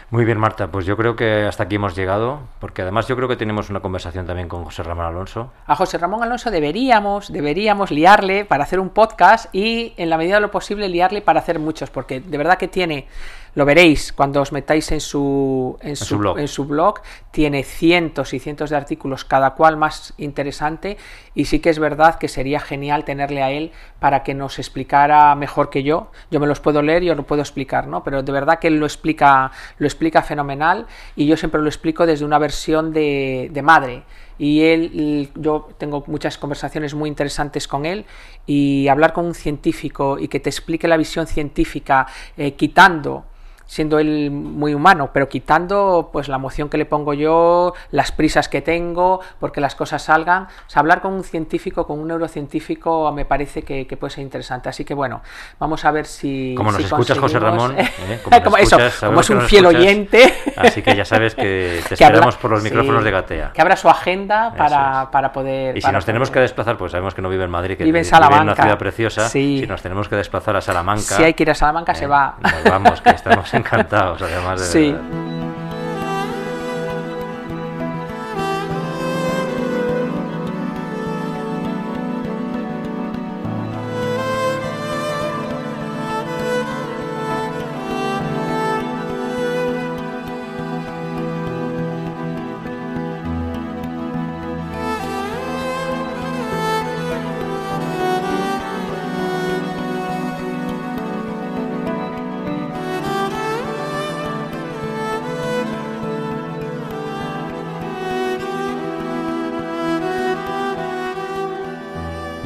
Muy 0.10 0.26
bien, 0.26 0.38
Marta, 0.38 0.68
pues 0.68 0.86
yo 0.86 0.98
creo 0.98 1.16
que 1.16 1.46
hasta 1.46 1.64
aquí 1.64 1.76
hemos 1.76 1.96
llegado, 1.96 2.42
porque 2.60 2.82
además 2.82 3.08
yo 3.08 3.16
creo 3.16 3.30
que 3.30 3.38
tenemos 3.38 3.70
una 3.70 3.80
conversación 3.80 4.28
también 4.28 4.50
con 4.50 4.66
José 4.66 4.84
Ramón 4.84 5.06
Alonso. 5.06 5.54
A 5.66 5.76
José 5.76 5.98
Ramón 5.98 6.22
Alonso 6.22 6.52
deberíamos, 6.52 7.32
deberíamos 7.32 7.92
liarle 7.92 8.44
para 8.44 8.66
hacer 8.66 8.82
un 8.82 8.90
podcast 8.90 9.48
y 9.56 9.94
en 9.96 10.10
la 10.10 10.18
medida 10.18 10.36
de 10.36 10.42
lo 10.42 10.52
posible 10.52 10.90
liarle 10.90 11.22
para 11.22 11.40
hacer 11.40 11.60
muchos, 11.60 11.90
porque 11.90 12.20
de 12.20 12.38
verdad 12.38 12.58
que 12.58 12.68
tiene 12.68 13.08
lo 13.56 13.66
veréis 13.66 14.14
cuando 14.14 14.42
os 14.42 14.52
metáis 14.52 14.92
en 14.92 15.00
su, 15.00 15.78
en, 15.82 15.96
su, 15.96 16.18
blog. 16.18 16.40
en 16.40 16.48
su 16.48 16.66
blog. 16.66 17.02
Tiene 17.32 17.64
cientos 17.64 18.34
y 18.34 18.40
cientos 18.40 18.70
de 18.70 18.78
artículos, 18.78 19.26
cada 19.26 19.52
cual 19.52 19.78
más 19.78 20.14
interesante. 20.18 20.98
Y 21.36 21.46
sí 21.46 21.60
que 21.60 21.70
es 21.70 21.80
verdad 21.80 22.16
que 22.16 22.28
sería 22.28 22.60
genial 22.60 23.06
tenerle 23.06 23.44
a 23.44 23.52
él 23.52 23.72
para 24.00 24.24
que 24.24 24.34
nos 24.34 24.60
explicara 24.60 25.36
mejor 25.36 25.70
que 25.70 25.84
yo. 25.84 26.12
Yo 26.32 26.40
me 26.40 26.48
los 26.48 26.60
puedo 26.60 26.82
leer 26.82 27.04
y 27.04 27.10
os 27.10 27.18
lo 27.18 27.24
puedo 27.24 27.42
explicar, 27.42 27.88
¿no? 27.88 28.04
Pero 28.04 28.24
de 28.24 28.32
verdad 28.32 28.60
que 28.60 28.68
él 28.68 28.80
lo 28.80 28.86
explica, 28.86 29.52
lo 29.78 29.88
explica 29.88 30.22
fenomenal. 30.22 30.88
Y 31.16 31.28
yo 31.28 31.38
siempre 31.38 31.62
lo 31.62 31.68
explico 31.68 32.06
desde 32.06 32.26
una 32.26 32.40
versión 32.40 32.92
de, 32.92 33.50
de 33.52 33.62
madre 33.62 34.04
y 34.38 34.62
él, 34.64 35.30
yo 35.36 35.70
tengo 35.78 36.04
muchas 36.08 36.38
conversaciones 36.38 36.94
muy 36.94 37.08
interesantes 37.08 37.68
con 37.68 37.86
él 37.86 38.06
y 38.46 38.88
hablar 38.88 39.14
con 39.14 39.26
un 39.26 39.36
científico 39.36 40.18
y 40.20 40.28
que 40.28 40.40
te 40.40 40.50
explique 40.50 40.88
la 40.88 40.98
visión 40.98 41.28
científica 41.28 42.08
eh, 42.36 42.54
quitando 42.54 43.26
siendo 43.74 43.98
él 43.98 44.30
muy 44.30 44.76
humano, 44.76 45.10
pero 45.12 45.28
quitando 45.28 46.10
pues 46.14 46.28
la 46.28 46.36
emoción 46.36 46.70
que 46.70 46.78
le 46.78 46.86
pongo 46.86 47.16
yo, 47.16 47.74
las 47.90 48.12
prisas 48.12 48.48
que 48.48 48.62
tengo, 48.62 49.20
porque 49.40 49.62
las 49.62 49.74
cosas 49.74 50.04
salgan. 50.04 50.48
hablar 50.76 51.02
con 51.02 51.14
un 51.14 51.24
científico, 51.24 51.88
con 51.88 51.98
un 52.00 52.08
neurocientífico, 52.08 53.12
me 53.12 53.26
parece 53.26 53.64
que, 53.64 53.86
puede 54.00 54.12
ser 54.12 54.24
interesante. 54.24 54.70
Así 54.70 54.86
que 54.86 54.94
bueno, 54.94 55.22
vamos 55.60 55.86
a 55.86 55.92
ver 55.92 56.06
si. 56.06 56.54
Como 56.56 56.72
nos 56.72 56.84
escuchas, 56.84 57.18
José 57.18 57.40
Ramón, 57.40 57.76
¿eh? 57.80 57.90
como, 58.44 58.58
eso, 58.58 58.78
como 59.00 59.22
es 59.22 59.30
un 59.32 59.42
fiel 59.42 59.66
oyente. 59.66 60.32
Así 60.56 60.84
que 60.84 60.96
ya 60.96 61.06
sabes 61.06 61.34
que 61.34 61.82
te 61.88 61.96
esperamos 61.96 62.38
por 62.38 62.52
los 62.52 62.62
micrófonos 62.62 63.04
de 63.04 63.10
Gatea. 63.10 63.54
Que 63.54 63.62
abra 63.62 63.76
su 63.76 63.90
agenda 63.90 64.54
para, 64.56 65.10
para 65.10 65.34
poder. 65.34 65.76
Y 65.78 65.82
si 65.82 65.92
nos 65.92 66.06
tenemos 66.06 66.30
que 66.30 66.40
desplazar, 66.40 66.78
pues 66.78 66.92
sabemos 66.92 67.16
que 67.16 67.24
no 67.24 67.30
vive 67.30 67.46
en 67.46 67.50
Madrid, 67.50 67.76
que 67.76 67.86
vive 67.86 68.00
en 68.00 68.06
Salamanca. 68.06 68.36
Vive 68.36 68.42
en 68.42 68.50
una 68.50 68.64
ciudad 68.64 68.78
preciosa. 68.78 69.30
Si 69.30 69.66
nos 69.66 69.82
tenemos 69.82 70.08
que 70.08 70.16
desplazar 70.16 70.56
a 70.58 70.62
Salamanca. 70.62 71.16
Si 71.16 71.24
hay 71.24 71.34
que 71.34 71.42
ir 71.42 71.50
a 71.50 71.56
Salamanca, 71.56 71.96
se 71.96 72.06
¿eh? 72.06 72.08
va. 72.08 72.36
vamos, 72.70 73.02
que 73.02 73.10
estamos 73.10 73.52
encantados, 73.64 74.22
además 74.22 74.60
de 74.62 74.66
Sí. 74.68 74.96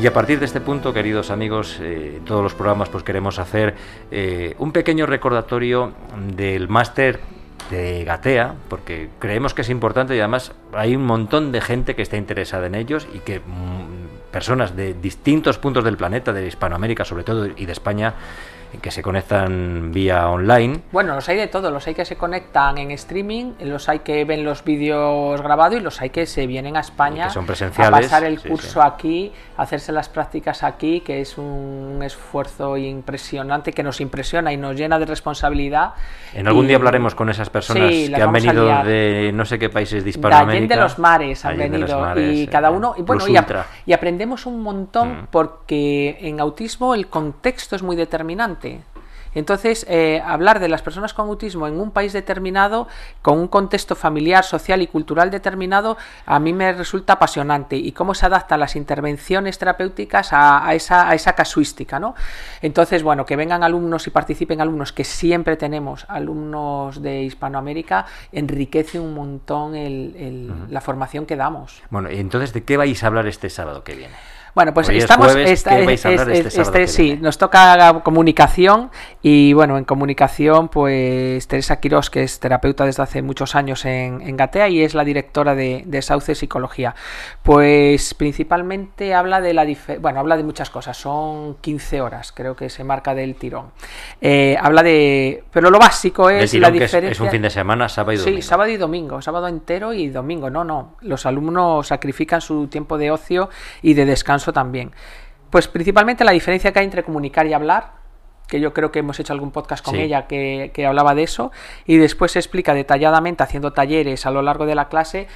A 0.07 0.13
partir 0.13 0.39
de 0.39 0.45
este 0.45 0.61
punto, 0.61 0.93
queridos 0.93 1.31
amigos, 1.31 1.79
eh, 1.81 2.21
todos 2.25 2.41
los 2.41 2.53
programas 2.53 2.87
pues 2.87 3.03
queremos 3.03 3.39
hacer 3.39 3.75
eh, 4.09 4.55
un 4.57 4.71
pequeño 4.71 5.05
recordatorio 5.05 5.91
del 6.33 6.69
máster 6.69 7.19
de 7.69 8.05
Gatea, 8.05 8.55
porque 8.69 9.09
creemos 9.19 9.53
que 9.53 9.63
es 9.63 9.69
importante 9.69 10.15
y 10.15 10.19
además 10.19 10.53
hay 10.71 10.95
un 10.95 11.05
montón 11.05 11.51
de 11.51 11.59
gente 11.59 11.93
que 11.93 12.03
está 12.03 12.15
interesada 12.15 12.67
en 12.67 12.75
ellos 12.75 13.05
y 13.13 13.19
que 13.19 13.41
mm, 13.41 14.31
personas 14.31 14.77
de 14.77 14.93
distintos 14.93 15.57
puntos 15.57 15.83
del 15.83 15.97
planeta, 15.97 16.31
de 16.31 16.47
Hispanoamérica 16.47 17.03
sobre 17.03 17.25
todo 17.25 17.45
y 17.45 17.65
de 17.65 17.71
España, 17.73 18.13
que 18.81 18.91
se 18.91 19.01
conectan 19.01 19.91
vía 19.91 20.29
online. 20.29 20.81
Bueno, 20.91 21.15
los 21.15 21.27
hay 21.29 21.37
de 21.37 21.47
todo, 21.47 21.71
los 21.71 21.87
hay 21.87 21.93
que 21.95 22.05
se 22.05 22.15
conectan 22.15 22.77
en 22.77 22.91
streaming, 22.91 23.53
los 23.61 23.89
hay 23.89 23.99
que 23.99 24.23
ven 24.25 24.43
los 24.43 24.63
vídeos 24.63 25.41
grabados 25.41 25.79
y 25.79 25.81
los 25.81 25.99
hay 26.01 26.09
que 26.09 26.25
se 26.25 26.45
vienen 26.47 26.77
a 26.77 26.81
España 26.81 27.27
que 27.27 27.33
son 27.33 27.45
presenciales, 27.45 27.97
a 27.99 28.01
pasar 28.01 28.23
el 28.25 28.39
sí, 28.39 28.49
curso 28.49 28.81
sí. 28.81 28.87
aquí, 28.87 29.31
a 29.57 29.63
hacerse 29.63 29.91
las 29.91 30.09
prácticas 30.09 30.63
aquí, 30.63 30.99
que 31.01 31.21
es 31.21 31.37
un 31.37 32.01
esfuerzo 32.03 32.77
impresionante 32.77 33.73
que 33.73 33.83
nos 33.83 33.99
impresiona 34.01 34.51
y 34.53 34.57
nos 34.57 34.75
llena 34.75 34.99
de 34.99 35.05
responsabilidad. 35.05 35.93
En 36.33 36.47
algún 36.47 36.65
Y- 36.65 36.67
día 36.67 36.77
hablaremos 36.77 37.15
con 37.15 37.29
esas 37.29 37.49
personas 37.49 37.89
Sí, 37.91 38.11
que 38.13 38.21
han 38.21 38.31
venido 38.31 38.65
de 38.83 39.31
no 39.33 39.45
sé 39.45 39.57
qué 39.57 39.69
países 39.69 40.03
de 40.03 40.07
de 40.07 40.09
Hispanoamérica. 40.11 40.51
Allende 40.73 40.75
los 40.75 40.99
mares 40.99 41.43
han 41.45 41.53
Allende 41.53 41.77
venido 41.79 41.99
mares, 41.99 42.33
y 42.37 42.43
eh, 42.43 42.47
cada 42.47 42.69
uno 42.69 42.93
y 42.97 43.01
bueno 43.01 43.23
ap- 43.37 43.65
y 43.85 43.93
aprendemos 43.93 44.45
un 44.45 44.61
montón 44.61 45.07
Mm. 45.23 45.27
porque 45.31 46.17
en 46.21 46.39
autismo 46.39 46.93
el 46.93 47.07
contexto 47.07 47.75
es 47.75 47.83
muy 47.83 47.95
determinante 47.95 48.56
entonces 49.35 49.85
eh, 49.89 50.19
hablar 50.25 50.59
de 50.59 50.67
las 50.67 50.81
personas 50.81 51.13
con 51.13 51.27
autismo 51.27 51.67
en 51.67 51.79
un 51.79 51.91
país 51.91 52.11
determinado 52.13 52.87
con 53.21 53.37
un 53.37 53.47
contexto 53.47 53.93
familiar 53.95 54.43
social 54.43 54.81
y 54.81 54.87
cultural 54.87 55.29
determinado 55.29 55.97
a 56.25 56.39
mí 56.39 56.53
me 56.53 56.71
resulta 56.73 57.13
apasionante 57.13 57.75
y 57.75 57.91
cómo 57.91 58.15
se 58.15 58.25
adaptan 58.25 58.59
las 58.61 58.75
intervenciones 58.75 59.59
terapéuticas 59.59 60.31
a, 60.33 60.65
a 60.65 60.73
esa, 60.73 61.07
a 61.09 61.13
esa 61.13 61.33
casuística 61.33 61.99
¿no? 61.99 62.15
entonces 62.61 63.03
bueno 63.03 63.25
que 63.25 63.35
vengan 63.35 63.63
alumnos 63.63 64.07
y 64.07 64.11
participen 64.11 64.59
alumnos 64.61 64.91
que 64.93 65.03
siempre 65.03 65.55
tenemos 65.57 66.05
alumnos 66.07 67.01
de 67.01 67.21
Hispanoamérica 67.23 68.05
enriquece 68.31 68.99
un 68.99 69.13
montón 69.13 69.75
el- 69.75 70.15
el- 70.17 70.53
la 70.73 70.81
formación 70.81 71.25
que 71.25 71.35
damos. 71.35 71.81
Bueno, 71.89 72.09
y 72.11 72.17
entonces, 72.19 72.53
¿de 72.53 72.63
qué 72.63 72.77
vais 72.77 73.03
a 73.03 73.07
hablar 73.07 73.27
este 73.27 73.49
sábado 73.49 73.83
que 73.83 73.95
viene? 73.95 74.15
Bueno, 74.57 74.73
pues 74.73 74.89
Hoy 74.89 74.97
es 74.97 75.03
estamos. 75.03 75.27
jueves, 75.27 75.51
esta- 75.51 75.77
¿qué 75.77 75.85
vais 75.85 76.03
a 76.03 76.09
hablar 76.09 76.31
es- 76.31 76.37
este 76.47 76.61
es- 76.61 76.67
este- 76.67 76.87
sí, 76.87 77.19
nos 77.21 77.37
toca 77.37 78.01
comunicación 78.03 78.89
y 79.21 79.53
bueno, 79.53 79.77
en 79.77 79.83
comunicación, 79.85 80.69
pues 80.69 81.47
Teresa 81.47 81.79
Quirós, 81.79 82.09
que 82.09 82.23
es 82.23 82.39
terapeuta 82.39 82.83
desde 82.83 83.03
hace 83.03 83.21
muchos 83.21 83.53
años 83.53 83.85
en, 83.85 84.19
en 84.19 84.35
Gatea 84.35 84.67
y 84.69 84.81
es 84.81 84.95
la 84.95 85.03
directora 85.03 85.53
de, 85.53 85.83
de 85.85 86.01
Sauce 86.01 86.33
Psicología. 86.33 86.95
Pues 87.43 88.15
principalmente 88.15 89.13
habla 89.13 89.41
de 89.41 89.53
la 89.53 89.67
bueno, 89.99 90.21
habla 90.21 90.35
de 90.37 90.43
muchas 90.43 90.71
cosas, 90.71 90.97
son 90.97 91.57
15 91.61 92.01
horas, 92.01 92.31
creo 92.31 92.55
que 92.55 92.69
se 92.71 92.83
marca 92.83 93.13
del 93.13 93.35
tirón. 93.35 93.67
Eh, 94.21 94.57
habla 94.59 94.81
de. 94.81 95.43
Pero 95.51 95.69
lo 95.69 95.77
básico 95.77 96.31
es 96.31 96.49
tirón, 96.49 96.61
la 96.63 96.71
que 96.71 96.77
es- 96.85 96.91
diferencia. 96.91 97.11
es, 97.11 97.19
un 97.19 97.29
fin 97.29 97.43
de 97.43 97.51
semana, 97.51 97.87
sábado 97.89 98.13
y 98.13 98.17
Sí, 98.17 98.23
domingo. 98.23 98.41
sábado 98.41 98.71
y 98.71 98.77
domingo, 98.77 99.21
sábado 99.21 99.47
entero 99.47 99.93
y 99.93 100.07
domingo. 100.07 100.49
No, 100.49 100.63
no. 100.63 100.95
Los 101.01 101.27
alumnos 101.27 101.85
sacrifican 101.85 102.41
su 102.41 102.65
tiempo 102.69 102.97
de 102.97 103.11
ocio 103.11 103.49
y 103.83 103.93
de 103.93 104.05
descanso 104.05 104.46
también. 104.53 104.91
Pues 105.49 105.67
principalmente 105.67 106.23
la 106.23 106.31
diferencia 106.31 106.71
que 106.71 106.79
hay 106.79 106.85
entre 106.85 107.03
comunicar 107.03 107.47
y 107.47 107.53
hablar, 107.53 107.96
que 108.47 108.59
yo 108.59 108.73
creo 108.73 108.91
que 108.91 108.99
hemos 108.99 109.19
hecho 109.19 109.33
algún 109.33 109.51
podcast 109.51 109.83
con 109.83 109.95
Sí. 109.95 110.01
ella 110.01 110.25
que, 110.27 110.71
que 110.73 110.85
hablaba 110.85 111.13
de 111.15 111.23
eso, 111.23 111.51
y 111.85 111.97
después 111.97 112.31
se 112.31 112.39
explica 112.39 112.73
detalladamente, 112.73 113.43
haciendo 113.43 113.73
talleres 113.73 114.25
a 114.25 114.31
lo 114.31 114.41
largo 114.41 114.65
de 114.65 114.75
la 114.75 114.87
clase, 114.87 115.27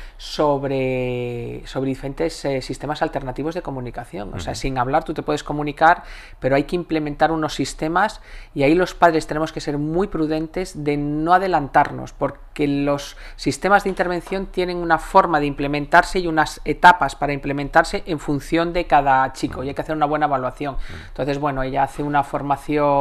sobre, 0.65 1.61
sobre 1.65 1.89
diferentes 1.89 2.45
eh, 2.45 2.61
sistemas 2.61 3.01
alternativos 3.01 3.55
de 3.55 3.61
comunicación. 3.61 4.33
O 4.33 4.39
sea, 4.39 4.55
sin 4.55 4.77
hablar 4.77 5.03
tú 5.03 5.13
te 5.13 5.23
puedes 5.23 5.43
comunicar, 5.43 6.03
pero 6.39 6.55
hay 6.55 6.63
que 6.63 6.75
implementar 6.75 7.31
unos 7.31 7.53
sistemas 7.53 8.21
y 8.53 8.63
ahí 8.63 8.75
los 8.75 8.93
padres 8.93 9.27
tenemos 9.27 9.51
que 9.51 9.59
ser 9.61 9.77
muy 9.77 10.07
prudentes 10.07 10.83
de 10.83 10.97
no 10.97 11.33
adelantarnos, 11.33 12.13
porque 12.13 12.67
los 12.67 13.17
sistemas 13.35 13.83
de 13.83 13.89
intervención 13.89 14.45
tienen 14.47 14.77
una 14.77 14.97
forma 14.97 15.39
de 15.39 15.45
implementarse 15.47 16.19
y 16.19 16.27
unas 16.27 16.61
etapas 16.65 17.15
para 17.15 17.33
implementarse 17.33 18.03
en 18.05 18.19
función 18.19 18.73
de 18.73 18.85
cada 18.87 19.31
chico 19.33 19.63
y 19.63 19.69
hay 19.69 19.73
que 19.75 19.81
hacer 19.81 19.95
una 19.95 20.05
buena 20.05 20.27
evaluación. 20.27 20.77
Entonces, 21.09 21.39
bueno, 21.39 21.63
ella 21.63 21.83
hace 21.83 22.03
una 22.03 22.23
formación 22.23 23.00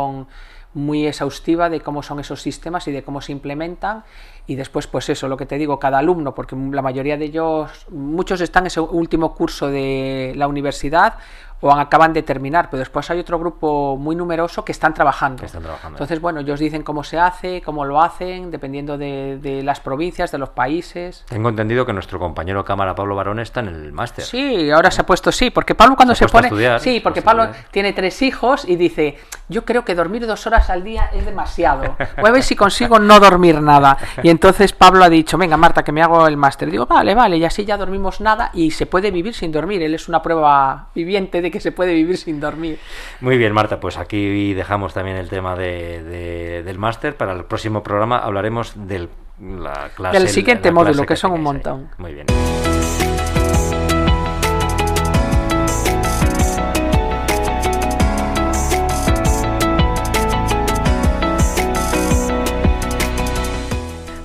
muy 0.73 1.07
exhaustiva 1.07 1.69
de 1.69 1.81
cómo 1.81 2.03
son 2.03 2.21
esos 2.21 2.41
sistemas 2.43 2.87
y 2.87 2.93
de 2.93 3.03
cómo 3.03 3.21
se 3.21 3.33
implementan. 3.33 4.05
Y 4.47 4.55
después 4.55 4.87
pues 4.87 5.09
eso 5.09 5.29
lo 5.29 5.37
que 5.37 5.47
te 5.47 5.59
digo 5.59 5.79
cada 5.79 5.99
alumno 5.99 6.35
porque 6.35 6.57
la 6.57 6.83
mayoría 6.83 7.17
de 7.17 7.27
ellos 7.27 7.87
muchos 7.91 8.41
están 8.41 8.65
en 8.65 8.69
ese 8.69 8.81
último 8.81 9.35
curso 9.35 9.69
de 9.69 10.33
la 10.37 10.49
universidad 10.49 11.15
o 11.63 11.71
acaban 11.73 12.13
de 12.13 12.23
terminar 12.23 12.69
pero 12.71 12.79
después 12.79 13.11
hay 13.11 13.19
otro 13.19 13.39
grupo 13.39 13.97
muy 13.99 14.17
numeroso 14.17 14.65
que 14.65 14.73
están 14.73 14.95
trabajando 14.95 15.41
Que 15.41 15.47
están 15.47 15.63
trabajando. 15.63 15.97
entonces 15.97 16.21
bueno 16.21 16.41
ellos 16.41 16.59
dicen 16.61 16.83
cómo 16.83 17.05
se 17.05 17.19
hace 17.19 17.61
cómo 17.63 17.85
lo 17.85 18.01
hacen 18.01 18.51
dependiendo 18.51 18.97
de, 18.99 19.39
de 19.41 19.63
las 19.63 19.81
provincias 19.81 20.33
de 20.33 20.39
los 20.39 20.49
países 20.51 21.25
Tengo 21.29 21.49
entendido 21.49 21.85
que 21.87 21.93
nuestro 21.93 22.19
compañero 22.19 22.65
cámara 22.65 22.95
Pablo 22.95 23.15
Barón 23.17 23.41
está 23.41 23.61
en 23.61 23.69
el 23.69 23.93
máster. 23.93 24.25
Sí, 24.25 24.71
ahora 24.71 24.91
se 24.91 25.03
ha 25.03 25.07
puesto 25.07 25.33
sí, 25.33 25.51
porque 25.51 25.75
Pablo 25.75 25.97
cuando 25.97 26.15
Se 26.15 26.27
pone, 26.29 26.49
estudiar, 26.49 26.81
sí, 26.81 27.01
porque 27.01 27.23
Pablo 27.23 27.45
estudiar. 27.45 27.67
tiene 27.71 27.93
tres 27.93 28.23
hijos 28.23 28.65
y 28.69 28.77
dice, 28.77 29.19
yo 29.49 29.65
creo 29.65 29.85
que 29.85 29.95
dormir 29.95 30.27
dos 30.27 30.47
horas 30.47 30.71
al 30.71 30.83
día 30.85 31.11
es 31.13 31.25
demasiado. 31.25 31.97
Voy 32.21 32.29
a 32.31 32.33
ver 32.33 32.43
si 32.43 32.57
consigo 32.57 32.99
no 32.99 33.21
dormir 33.21 33.61
nada. 33.61 33.97
Y 34.23 34.31
entonces 34.31 34.73
Pablo 34.73 35.05
ha 35.05 35.09
dicho, 35.09 35.37
venga 35.39 35.57
Marta, 35.57 35.83
que 35.83 35.93
me 35.93 36.03
hago 36.03 36.27
el 36.27 36.37
máster. 36.37 36.71
Digo, 36.71 36.87
vale, 36.87 37.15
vale, 37.15 37.37
y 37.37 37.45
así 37.45 37.65
ya 37.65 37.77
dormimos 37.77 38.21
nada 38.21 38.51
y 38.55 38.71
se 38.71 38.87
puede 38.87 39.11
vivir 39.11 39.35
sin 39.35 39.53
dormir. 39.53 39.83
Él 39.83 39.95
es 39.95 40.09
una 40.09 40.23
prueba 40.23 40.89
viviente 40.95 41.43
de 41.43 41.50
que 41.51 41.61
se 41.61 41.73
puede 41.73 41.95
vivir 41.95 42.17
sin 42.17 42.41
dormir. 42.41 42.79
Muy 43.21 43.37
bien, 43.39 43.53
Marta, 43.53 43.81
pues 43.81 43.99
aquí 43.99 44.55
dejamos 44.55 44.95
también 44.95 45.17
el 45.17 45.29
tema 45.29 45.57
de, 45.57 46.03
de- 46.03 46.63
del 46.63 46.79
máster. 46.79 47.17
Para 47.17 47.33
el 47.33 47.45
próximo 47.45 47.83
programa 47.83 48.19
hablaremos 48.19 48.73
del 48.89 49.09
la 49.41 49.91
clase, 49.97 50.19
Del 50.19 50.29
siguiente 50.29 50.69
la 50.69 50.75
módulo, 50.75 51.07
que 51.07 51.17
son 51.17 51.33
un 51.33 51.39
ahí. 51.39 51.43
montón. 51.45 51.89
Muy 51.99 52.13
bien. 52.15 52.27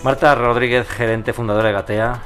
Marta 0.03 0.35
Rodríguez, 0.35 0.87
gerente 0.87 1.33
fundadora 1.33 1.67
de 1.69 1.73
Gatea, 1.73 2.19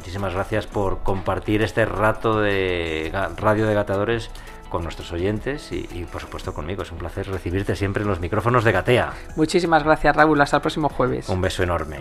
muchísimas 0.00 0.32
gracias 0.32 0.66
por 0.66 1.02
compartir 1.02 1.60
este 1.60 1.84
rato 1.84 2.40
de 2.40 3.12
radio 3.36 3.66
de 3.66 3.74
Gateadores 3.74 4.30
con 4.70 4.82
nuestros 4.82 5.12
oyentes 5.12 5.70
y, 5.72 5.86
y, 5.92 6.06
por 6.10 6.22
supuesto 6.22 6.54
conmigo. 6.54 6.82
Es 6.82 6.90
un 6.90 6.96
placer 6.96 7.28
recibirte 7.28 7.76
siempre 7.76 8.02
en 8.02 8.08
los 8.08 8.18
micrófonos 8.18 8.64
de 8.64 8.72
Gatea. 8.72 9.12
Muchísimas 9.36 9.84
gracias, 9.84 10.16
Raúl. 10.16 10.40
Hasta 10.40 10.56
el 10.56 10.62
próximo 10.62 10.88
jueves. 10.88 11.28
Un 11.28 11.42
beso 11.42 11.62
enorme. 11.62 11.98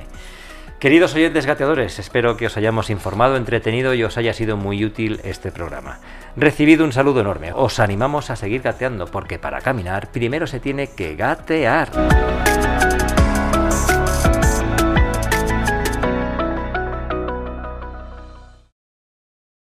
Queridos 0.79 1.13
oyentes 1.13 1.45
gateadores, 1.45 1.99
espero 1.99 2.37
que 2.37 2.45
os 2.45 2.55
hayamos 2.55 2.89
informado, 2.89 3.35
entretenido 3.35 3.93
y 3.93 4.05
os 4.05 4.17
haya 4.17 4.33
sido 4.33 4.55
muy 4.55 4.85
útil 4.85 5.19
este 5.25 5.51
programa. 5.51 5.99
Recibido 6.37 6.85
un 6.85 6.93
saludo 6.93 7.19
enorme. 7.19 7.51
Os 7.53 7.81
animamos 7.81 8.29
a 8.29 8.37
seguir 8.37 8.61
gateando 8.61 9.07
porque 9.07 9.39
para 9.39 9.59
caminar 9.59 10.09
primero 10.09 10.47
se 10.47 10.61
tiene 10.61 10.87
que 10.87 11.17
gatear. 11.17 11.89